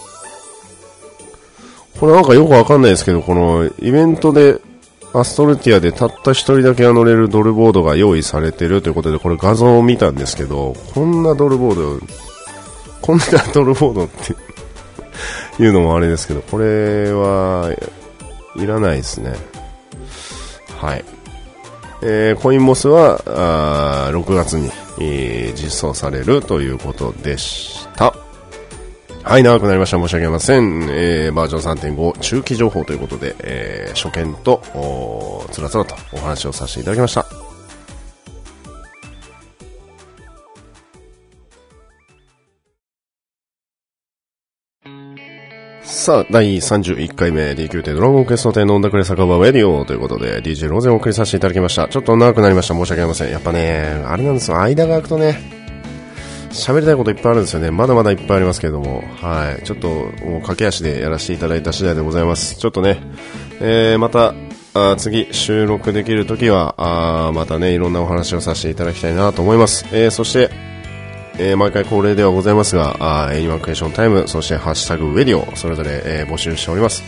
[2.00, 4.60] これなんかよくわかんないですけど、このイベントで
[5.14, 12.06] アストルティアでたった一人だけ乗れるドルボードが用意されてるということで、これ画像を見たんですけど、こんなドルボード、
[13.02, 14.36] こんなドルボードって
[15.62, 17.76] いうのもあれですけど、これは
[18.56, 19.36] いらないですね。
[20.78, 21.04] はい。
[22.04, 27.81] えー、コインボスは、あ6月に、えー、実装されるということでし。
[29.24, 29.98] はい、長くなりました。
[29.98, 30.88] 申し訳ありません。
[30.90, 37.26] えー、バージョン3.5中期情報ということで、えー、初見と、おつらつらとお話をさせていただきました。
[45.84, 51.88] さあ、第31回目 D9 店ドラゴンクエスト店飲んだくれ酒場ウェディオということで DJ ローゼンお送りさせていただきました。
[51.88, 52.74] ちょっと長くなりました。
[52.74, 53.32] 申し訳ありません。
[53.32, 54.60] やっぱね、あれなんですよ。
[54.60, 55.61] 間が空くとね、
[56.52, 57.72] 喋りたいこといっぱいあるんですよね。
[57.72, 59.04] まだまだいっぱいありますけれども。
[59.22, 59.64] はい。
[59.64, 62.56] ちょっと、もう駆け足でやらせていただいた次第でございます。
[62.58, 63.02] ちょっとね、
[63.60, 64.34] えー、また、
[64.74, 69.86] あ次、収録できるときは、あまたね、いろんなお話をさせていただきたいなと思います。
[69.92, 70.50] えー、そして、
[71.38, 72.98] えー、毎回恒例ではございますが、
[73.28, 77.04] あ Anyone Question Time、そしてハッシュタグウェディオ、それぞれ、えー、募集しております。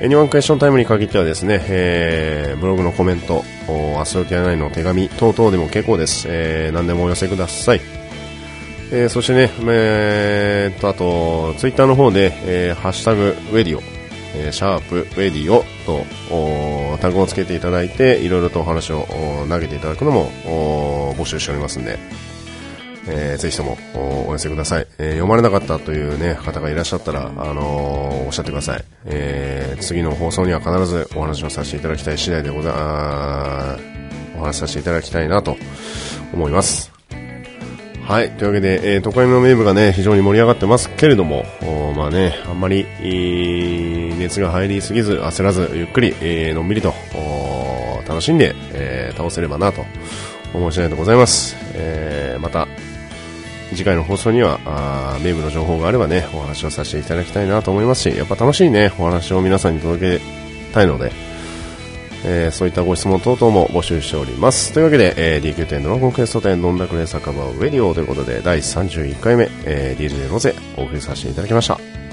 [0.00, 3.44] Anyone Question Time に限ってはですね、えー、ブログのコメント、
[4.00, 6.26] アストルティア内の手紙等々でも結構です。
[6.28, 7.97] えー、何でもお寄せください。
[8.90, 13.82] えー、そしてね、えー、と、あと、ツイッターの方で、えー、ハッシュタグウェディオ、
[14.34, 16.06] えー、シャープウェディオと、
[16.98, 19.06] タグをつけていただいて、いろいろとお話を
[19.48, 21.98] 投げていただくのも募集しておりますんで、
[23.08, 23.76] えー、ぜひとも
[24.26, 28.84] お寄せください、えー、読まれなかったというね、方がいらっしゃったら、あのー、おっしゃってください。
[29.04, 33.78] えー、次の放送には必ずお話をさせていただきたい次第でござ、あ
[34.36, 35.56] お話させていただきたいなと
[36.32, 36.97] 思います。
[38.08, 38.30] はい。
[38.30, 41.44] というわけで、えー、都会の名部がね、非常に盛り上がってますけれども、
[41.94, 42.86] まあね、あんまり、
[44.18, 46.94] 熱が入りすぎず、焦らず、ゆっくり、えー、のんびりと、
[48.08, 49.84] 楽しんで、えー、倒せればなと
[50.54, 51.54] 思う次第でございます。
[51.74, 52.66] えー、また、
[53.74, 60.24] 次回の放送には、あ名部の情報があればね、お話をさせていただきたいなと思いますし、やっぱ楽しいね、お話を皆さんに届け
[60.72, 61.12] たいので、
[62.24, 64.72] えー、そういったご質問等々も募集しております。
[64.72, 72.07] というわけで、えー、DQ 店ドラゴンクエスト店飲んだくれ酒場ウェディオということで、第31回目、えー、DJ ロゼお送りさせていただきました。